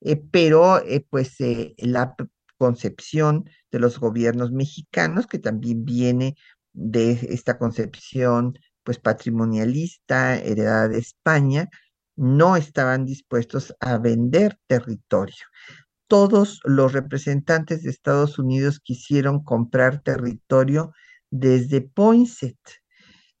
Eh, 0.00 0.16
pero 0.16 0.84
eh, 0.84 1.06
pues 1.08 1.36
la 1.76 2.16
concepción 2.56 3.48
de 3.70 3.78
los 3.78 4.00
gobiernos 4.00 4.50
mexicanos, 4.50 5.28
que 5.28 5.38
también 5.38 5.84
viene 5.84 6.34
de 6.72 7.12
esta 7.30 7.58
concepción 7.58 8.58
pues 8.82 8.98
patrimonialista 8.98 10.36
heredada 10.36 10.88
de 10.88 10.98
España, 10.98 11.68
no 12.16 12.56
estaban 12.56 13.04
dispuestos 13.04 13.72
a 13.78 13.98
vender 13.98 14.58
territorio 14.66 15.44
todos 16.08 16.60
los 16.64 16.92
representantes 16.92 17.82
de 17.82 17.90
Estados 17.90 18.38
Unidos 18.38 18.80
quisieron 18.80 19.44
comprar 19.44 20.02
territorio 20.02 20.92
desde 21.30 21.82
Poinsett. 21.82 22.58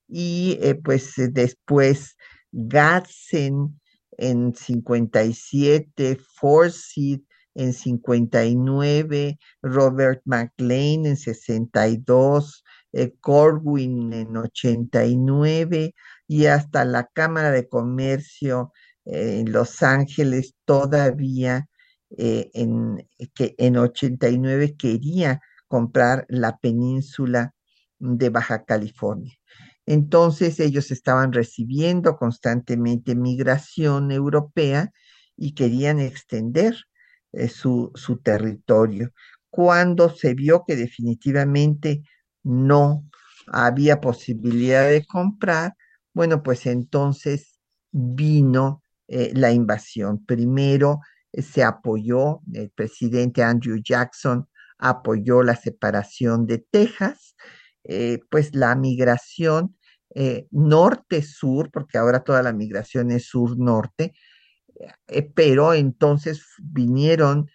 Y 0.06 0.58
eh, 0.62 0.74
pues 0.74 1.18
eh, 1.18 1.28
después 1.32 2.16
Gadsden 2.52 3.80
en 4.12 4.54
57, 4.54 6.18
Forsyth 6.36 7.24
en 7.54 7.72
59, 7.72 9.38
Robert 9.62 10.22
McLean 10.24 11.06
en 11.06 11.16
62, 11.16 12.64
eh, 12.92 13.14
Corwin 13.20 14.12
en 14.12 14.36
89 14.36 15.94
y 16.26 16.46
hasta 16.46 16.84
la 16.84 17.06
Cámara 17.12 17.50
de 17.50 17.68
Comercio 17.68 18.72
en 19.04 19.50
Los 19.52 19.82
Ángeles 19.82 20.54
todavía 20.64 21.68
eh, 22.16 22.50
en, 22.54 23.06
que 23.34 23.54
en 23.58 23.76
89 23.76 24.76
quería 24.76 25.40
comprar 25.66 26.26
la 26.28 26.58
península 26.58 27.54
de 27.98 28.30
Baja 28.30 28.64
California. 28.64 29.34
Entonces 29.86 30.60
ellos 30.60 30.90
estaban 30.90 31.32
recibiendo 31.32 32.16
constantemente 32.16 33.14
migración 33.14 34.10
europea 34.12 34.92
y 35.36 35.54
querían 35.54 35.98
extender 36.00 36.76
eh, 37.32 37.48
su, 37.48 37.90
su 37.94 38.18
territorio. 38.18 39.12
Cuando 39.50 40.10
se 40.10 40.34
vio 40.34 40.64
que 40.66 40.76
definitivamente 40.76 42.02
no 42.42 43.08
había 43.46 44.00
posibilidad 44.00 44.88
de 44.88 45.04
comprar, 45.06 45.74
bueno, 46.12 46.42
pues 46.42 46.66
entonces 46.66 47.58
vino 47.90 48.82
eh, 49.08 49.32
la 49.34 49.52
invasión. 49.52 50.24
Primero 50.24 51.00
se 51.32 51.62
apoyó, 51.62 52.40
el 52.52 52.70
presidente 52.70 53.42
Andrew 53.42 53.78
Jackson 53.82 54.48
apoyó 54.78 55.42
la 55.42 55.56
separación 55.56 56.46
de 56.46 56.58
Texas, 56.58 57.36
eh, 57.84 58.20
pues 58.30 58.54
la 58.54 58.74
migración 58.76 59.76
eh, 60.14 60.46
norte-sur, 60.50 61.70
porque 61.70 61.98
ahora 61.98 62.20
toda 62.24 62.42
la 62.42 62.52
migración 62.52 63.10
es 63.10 63.26
sur-norte, 63.26 64.14
eh, 65.08 65.22
pero 65.34 65.74
entonces 65.74 66.44
vinieron 66.62 67.48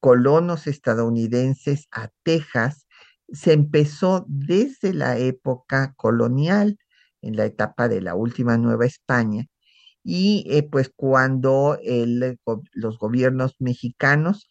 colonos 0.00 0.66
estadounidenses 0.66 1.88
a 1.92 2.10
Texas, 2.22 2.86
se 3.32 3.52
empezó 3.52 4.26
desde 4.28 4.92
la 4.94 5.18
época 5.18 5.94
colonial, 5.96 6.78
en 7.22 7.36
la 7.36 7.46
etapa 7.46 7.88
de 7.88 8.00
la 8.00 8.14
última 8.14 8.58
Nueva 8.58 8.84
España, 8.84 9.46
y 10.04 10.44
eh, 10.50 10.62
pues 10.64 10.90
cuando 10.94 11.78
los 12.72 12.98
gobiernos 12.98 13.56
mexicanos 13.58 14.48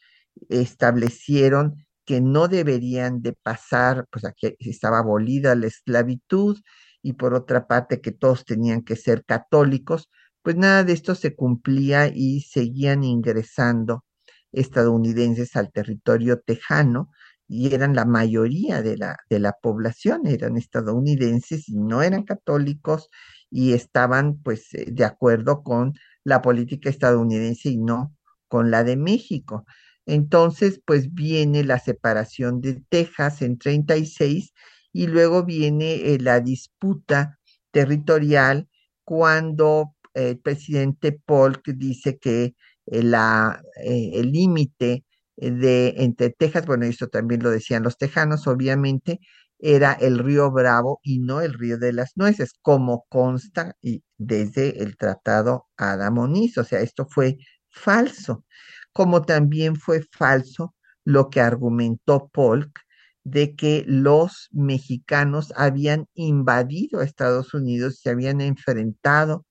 establecieron 0.49 1.75
que 2.05 2.21
no 2.21 2.47
deberían 2.47 3.21
de 3.21 3.33
pasar, 3.33 4.05
pues 4.11 4.25
aquí 4.25 4.55
estaba 4.59 4.99
abolida 4.99 5.55
la 5.55 5.67
esclavitud 5.67 6.57
y 7.01 7.13
por 7.13 7.33
otra 7.33 7.67
parte 7.67 8.01
que 8.01 8.11
todos 8.11 8.45
tenían 8.45 8.81
que 8.83 8.95
ser 8.95 9.23
católicos, 9.25 10.09
pues 10.41 10.55
nada 10.55 10.83
de 10.83 10.93
esto 10.93 11.15
se 11.15 11.35
cumplía 11.35 12.07
y 12.13 12.41
seguían 12.41 13.03
ingresando 13.03 14.03
estadounidenses 14.51 15.55
al 15.55 15.71
territorio 15.71 16.39
tejano 16.41 17.09
y 17.47 17.73
eran 17.73 17.95
la 17.95 18.05
mayoría 18.05 18.81
de 18.81 18.97
la, 18.97 19.17
de 19.29 19.39
la 19.39 19.53
población, 19.61 20.25
eran 20.25 20.57
estadounidenses 20.57 21.67
y 21.69 21.77
no 21.77 22.01
eran 22.01 22.23
católicos 22.23 23.09
y 23.51 23.73
estaban 23.73 24.41
pues 24.41 24.73
eh, 24.73 24.87
de 24.91 25.05
acuerdo 25.05 25.63
con 25.63 25.93
la 26.23 26.41
política 26.41 26.89
estadounidense 26.89 27.69
y 27.69 27.77
no 27.77 28.15
con 28.47 28.71
la 28.71 28.83
de 28.83 28.97
México. 28.97 29.65
Entonces, 30.05 30.81
pues 30.85 31.13
viene 31.13 31.63
la 31.63 31.79
separación 31.79 32.61
de 32.61 32.81
Texas 32.89 33.41
en 33.41 33.57
36 33.57 34.53
y 34.93 35.07
luego 35.07 35.43
viene 35.45 36.13
eh, 36.13 36.19
la 36.19 36.39
disputa 36.39 37.39
territorial 37.71 38.67
cuando 39.03 39.95
el 40.13 40.39
presidente 40.39 41.11
Polk 41.13 41.63
dice 41.75 42.17
que 42.19 42.55
eh, 42.87 43.03
la, 43.03 43.61
el 43.83 44.31
límite 44.31 45.05
de 45.37 45.95
entre 45.97 46.29
Texas, 46.31 46.65
bueno, 46.65 46.85
esto 46.85 47.07
también 47.07 47.41
lo 47.43 47.49
decían 47.49 47.83
los 47.83 47.97
tejanos, 47.97 48.47
obviamente, 48.47 49.19
era 49.61 49.93
el 49.93 50.19
río 50.19 50.51
Bravo 50.51 50.99
y 51.03 51.19
no 51.19 51.41
el 51.41 51.53
río 51.53 51.77
de 51.77 51.93
las 51.93 52.11
nueces, 52.17 52.53
como 52.61 53.05
consta 53.09 53.75
y 53.81 54.03
desde 54.17 54.83
el 54.83 54.97
tratado 54.97 55.67
Adamoniz. 55.77 56.57
O 56.57 56.63
sea, 56.63 56.81
esto 56.81 57.07
fue 57.07 57.37
falso, 57.69 58.45
como 58.91 59.21
también 59.23 59.75
fue 59.75 60.03
falso 60.11 60.75
lo 61.05 61.29
que 61.29 61.41
argumentó 61.41 62.29
Polk 62.33 62.79
de 63.23 63.55
que 63.55 63.83
los 63.87 64.49
mexicanos 64.51 65.53
habían 65.55 66.07
invadido 66.15 66.99
a 66.99 67.05
Estados 67.05 67.53
Unidos, 67.53 67.99
se 68.01 68.09
habían 68.09 68.41
enfrentado 68.41 69.45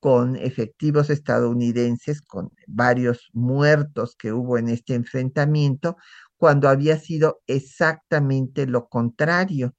con 0.00 0.36
efectivos 0.36 1.10
estadounidenses, 1.10 2.20
con 2.20 2.50
varios 2.66 3.30
muertos 3.32 4.16
que 4.18 4.32
hubo 4.32 4.58
en 4.58 4.68
este 4.68 4.94
enfrentamiento, 4.94 5.96
cuando 6.44 6.68
había 6.68 6.98
sido 6.98 7.40
exactamente 7.46 8.66
lo 8.66 8.86
contrario. 8.90 9.74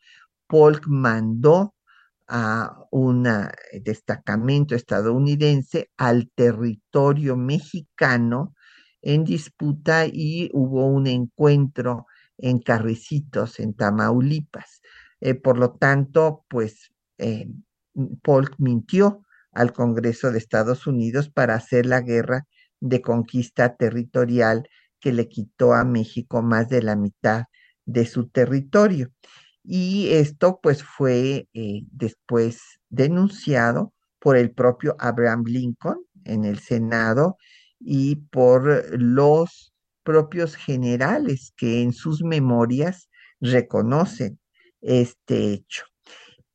Polk 0.47 0.87
mandó 0.87 1.75
a 2.27 2.87
un 2.89 3.29
destacamento 3.83 4.73
estadounidense 4.73 5.91
al 5.95 6.31
territorio 6.33 7.37
mexicano 7.37 8.55
en 9.03 9.25
disputa 9.25 10.07
y 10.07 10.49
hubo 10.53 10.87
un 10.87 11.05
encuentro 11.05 12.07
en 12.39 12.57
Carricitos, 12.57 13.59
en 13.59 13.75
Tamaulipas. 13.75 14.81
Eh, 15.21 15.35
por 15.35 15.59
lo 15.59 15.73
tanto, 15.73 16.45
pues 16.49 16.91
eh, 17.19 17.47
Polk 18.23 18.55
mintió 18.57 19.21
al 19.51 19.71
Congreso 19.71 20.31
de 20.31 20.39
Estados 20.39 20.87
Unidos 20.87 21.29
para 21.29 21.53
hacer 21.53 21.85
la 21.85 22.01
guerra 22.01 22.47
de 22.79 23.03
conquista 23.03 23.75
territorial 23.75 24.67
que 25.05 25.13
le 25.13 25.29
quitó 25.29 25.75
a 25.75 25.83
México 25.83 26.41
más 26.41 26.67
de 26.67 26.81
la 26.81 26.95
mitad 26.95 27.43
de 27.85 28.07
su 28.07 28.27
territorio. 28.27 29.11
Y 29.63 30.09
esto 30.09 30.59
pues 30.63 30.81
fue 30.81 31.47
eh, 31.53 31.83
después 31.91 32.79
denunciado 32.89 33.93
por 34.17 34.35
el 34.35 34.49
propio 34.49 34.95
Abraham 34.97 35.43
Lincoln 35.45 35.99
en 36.23 36.43
el 36.43 36.57
Senado 36.57 37.37
y 37.79 38.15
por 38.15 38.99
los 38.99 39.75
propios 40.01 40.55
generales 40.55 41.53
que 41.55 41.83
en 41.83 41.93
sus 41.93 42.23
memorias 42.23 43.07
reconocen 43.39 44.39
este 44.81 45.53
hecho 45.53 45.85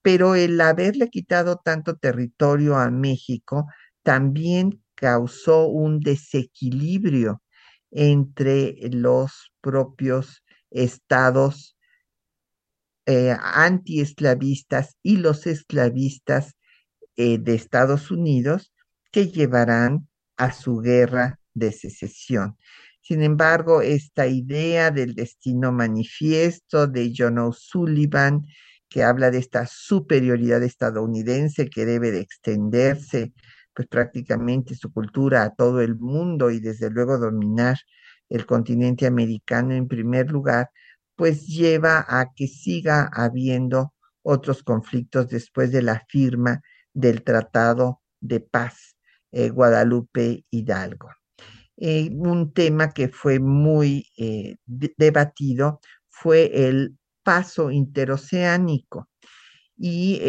pero 0.03 0.34
el 0.34 0.61
haberle 0.61 1.11
quitado 1.11 1.61
tanto 1.62 1.96
territorio 1.96 2.76
a 2.76 2.90
México 2.90 3.66
también 4.03 4.82
causó 4.94 5.66
un 5.66 6.01
desequilibrio 6.01 7.42
entre 7.91 8.76
los 8.91 9.53
propios 9.61 10.43
estados 10.70 11.76
eh, 13.07 13.36
antiesclavistas 13.41 14.97
y 15.03 15.16
los 15.16 15.47
esclavistas 15.47 16.55
eh, 17.16 17.38
de 17.38 17.55
Estados 17.55 18.11
Unidos 18.11 18.72
que 19.11 19.28
llevarán 19.28 20.09
a 20.36 20.53
su 20.53 20.78
guerra 20.78 21.41
de 21.55 21.72
secesión. 21.72 22.57
Sin 23.03 23.22
embargo, 23.22 23.82
esta 23.82 24.26
idea 24.26 24.91
del 24.91 25.14
destino 25.14 25.72
manifiesto 25.72 26.86
de 26.86 27.12
John 27.16 27.38
O'Sullivan 27.38 28.47
que 28.91 29.05
habla 29.05 29.30
de 29.30 29.38
esta 29.38 29.66
superioridad 29.66 30.62
estadounidense 30.62 31.70
que 31.70 31.86
debe 31.86 32.11
de 32.11 32.20
extenderse 32.20 33.32
pues 33.74 33.88
prácticamente 33.88 34.74
su 34.74 34.92
cultura 34.92 35.42
a 35.42 35.54
todo 35.54 35.80
el 35.80 35.96
mundo 35.96 36.50
y 36.50 36.60
desde 36.60 36.90
luego 36.90 37.18
dominar 37.18 37.78
el 38.28 38.46
continente 38.46 39.06
americano 39.06 39.74
en 39.74 39.88
primer 39.88 40.30
lugar, 40.30 40.70
pues 41.16 41.46
lleva 41.46 42.04
a 42.08 42.32
que 42.34 42.46
siga 42.46 43.10
habiendo 43.12 43.92
otros 44.22 44.62
conflictos 44.62 45.28
después 45.28 45.72
de 45.72 45.82
la 45.82 46.04
firma 46.08 46.62
del 46.92 47.22
Tratado 47.22 48.00
de 48.20 48.40
Paz 48.40 48.96
eh, 49.32 49.50
Guadalupe 49.50 50.44
Hidalgo. 50.50 51.10
Eh, 51.76 52.10
un 52.12 52.52
tema 52.52 52.90
que 52.90 53.08
fue 53.08 53.38
muy 53.38 54.06
eh, 54.16 54.56
debatido 54.66 55.80
fue 56.08 56.68
el 56.68 56.98
paso 57.22 57.70
interoceánico 57.70 59.08
y 59.76 60.20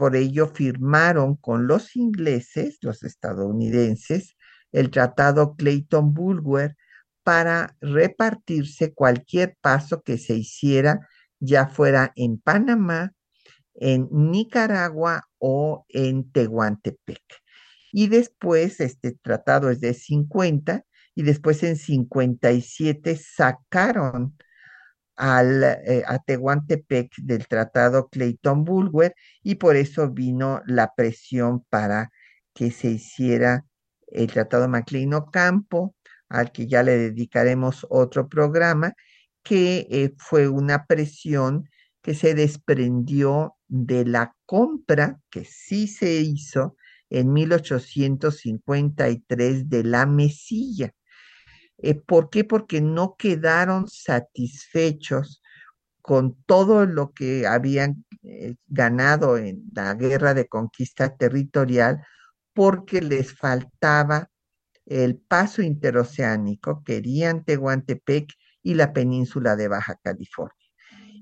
por 0.00 0.16
ello 0.16 0.46
firmaron 0.46 1.36
con 1.36 1.66
los 1.66 1.94
ingleses, 1.94 2.78
los 2.80 3.02
estadounidenses, 3.02 4.34
el 4.72 4.90
tratado 4.90 5.56
Clayton-Bulwer 5.56 6.74
para 7.22 7.76
repartirse 7.82 8.94
cualquier 8.94 9.58
paso 9.60 10.00
que 10.00 10.16
se 10.16 10.36
hiciera, 10.36 11.06
ya 11.38 11.66
fuera 11.66 12.14
en 12.16 12.38
Panamá, 12.38 13.12
en 13.74 14.08
Nicaragua 14.10 15.28
o 15.36 15.84
en 15.90 16.32
Tehuantepec. 16.32 17.22
Y 17.92 18.08
después, 18.08 18.80
este 18.80 19.18
tratado 19.20 19.68
es 19.68 19.80
de 19.80 19.92
50, 19.92 20.82
y 21.14 21.24
después 21.24 21.62
en 21.62 21.76
57 21.76 23.16
sacaron 23.16 24.34
al, 25.20 25.62
eh, 25.62 26.02
del 27.18 27.46
Tratado 27.46 28.08
Clayton-Bulwer 28.08 29.14
y 29.42 29.56
por 29.56 29.76
eso 29.76 30.10
vino 30.10 30.62
la 30.66 30.94
presión 30.94 31.62
para 31.68 32.10
que 32.54 32.70
se 32.70 32.88
hiciera 32.88 33.66
el 34.06 34.28
Tratado 34.28 34.66
Maclean-Ocampo, 34.66 35.94
al 36.30 36.52
que 36.52 36.66
ya 36.66 36.82
le 36.82 36.96
dedicaremos 36.96 37.86
otro 37.90 38.28
programa, 38.28 38.94
que 39.42 39.86
eh, 39.90 40.14
fue 40.16 40.48
una 40.48 40.86
presión 40.86 41.68
que 42.02 42.14
se 42.14 42.34
desprendió 42.34 43.56
de 43.68 44.06
la 44.06 44.34
compra 44.46 45.20
que 45.28 45.44
sí 45.44 45.86
se 45.86 46.22
hizo 46.22 46.76
en 47.10 47.32
1853 47.32 49.68
de 49.68 49.84
la 49.84 50.06
mesilla. 50.06 50.94
Eh, 51.82 51.94
¿Por 51.94 52.30
qué? 52.30 52.44
Porque 52.44 52.80
no 52.80 53.16
quedaron 53.16 53.88
satisfechos 53.88 55.42
con 56.02 56.42
todo 56.44 56.86
lo 56.86 57.12
que 57.12 57.46
habían 57.46 58.04
eh, 58.22 58.56
ganado 58.66 59.36
en 59.38 59.62
la 59.74 59.94
guerra 59.94 60.34
de 60.34 60.48
conquista 60.48 61.16
territorial, 61.16 62.04
porque 62.52 63.00
les 63.00 63.32
faltaba 63.32 64.28
el 64.86 65.16
paso 65.16 65.62
interoceánico, 65.62 66.82
querían 66.84 67.44
Tehuantepec 67.44 68.32
y 68.62 68.74
la 68.74 68.92
península 68.92 69.56
de 69.56 69.68
Baja 69.68 69.98
California. 70.02 70.54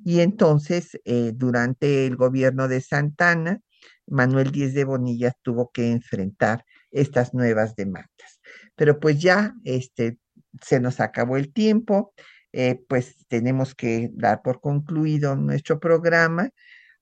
Y 0.04 0.20
entonces, 0.20 0.98
eh, 1.04 1.32
durante 1.34 2.06
el 2.06 2.16
gobierno 2.16 2.66
de 2.66 2.80
Santana, 2.80 3.60
Manuel 4.06 4.50
Díez 4.50 4.74
de 4.74 4.84
Bonilla 4.84 5.32
tuvo 5.42 5.70
que 5.70 5.90
enfrentar 5.90 6.64
estas 6.90 7.34
nuevas 7.34 7.76
demandas. 7.76 8.40
Pero 8.74 8.98
pues 8.98 9.20
ya 9.20 9.54
este, 9.64 10.18
se 10.62 10.80
nos 10.80 11.00
acabó 11.00 11.36
el 11.36 11.52
tiempo, 11.52 12.12
eh, 12.52 12.80
pues 12.88 13.16
tenemos 13.28 13.74
que 13.74 14.10
dar 14.14 14.42
por 14.42 14.60
concluido 14.60 15.36
nuestro 15.36 15.80
programa. 15.80 16.50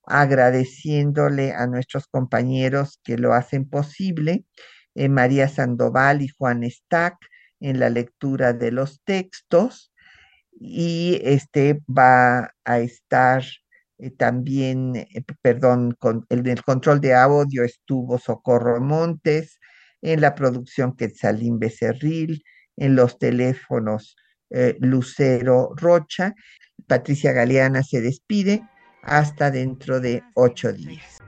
agradeciéndole 0.08 1.52
a 1.54 1.66
nuestros 1.66 2.06
compañeros 2.08 3.00
que 3.04 3.18
lo 3.18 3.34
hacen 3.34 3.68
posible, 3.68 4.44
eh, 4.94 5.08
María 5.08 5.48
Sandoval 5.48 6.22
y 6.22 6.28
Juan 6.28 6.64
Stack, 6.70 7.16
en 7.60 7.80
la 7.80 7.90
lectura 7.90 8.52
de 8.52 8.70
los 8.72 9.02
textos 9.04 9.92
y 10.52 11.20
este 11.24 11.82
va 11.88 12.52
a 12.64 12.78
estar 12.80 13.44
eh, 13.98 14.10
también, 14.10 15.06
perdón, 15.42 15.96
con 15.98 16.26
el, 16.30 16.46
el 16.48 16.62
control 16.62 17.00
de 17.00 17.14
audio 17.14 17.64
estuvo 17.64 18.18
Socorro 18.18 18.80
Montes, 18.80 19.58
en 20.02 20.20
la 20.20 20.34
producción 20.34 20.94
Quetzalín 20.96 21.58
Becerril, 21.58 22.42
en 22.76 22.96
los 22.96 23.18
teléfonos 23.18 24.16
eh, 24.50 24.76
Lucero 24.80 25.72
Rocha. 25.76 26.34
Patricia 26.86 27.32
Galeana 27.32 27.82
se 27.82 28.00
despide 28.00 28.62
hasta 29.02 29.50
dentro 29.50 30.00
de 30.00 30.22
ocho 30.34 30.72
días. 30.72 31.18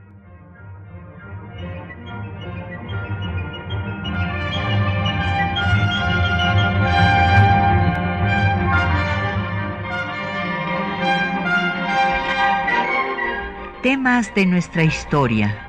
Temas 13.81 14.35
de 14.35 14.45
nuestra 14.45 14.83
historia. 14.83 15.68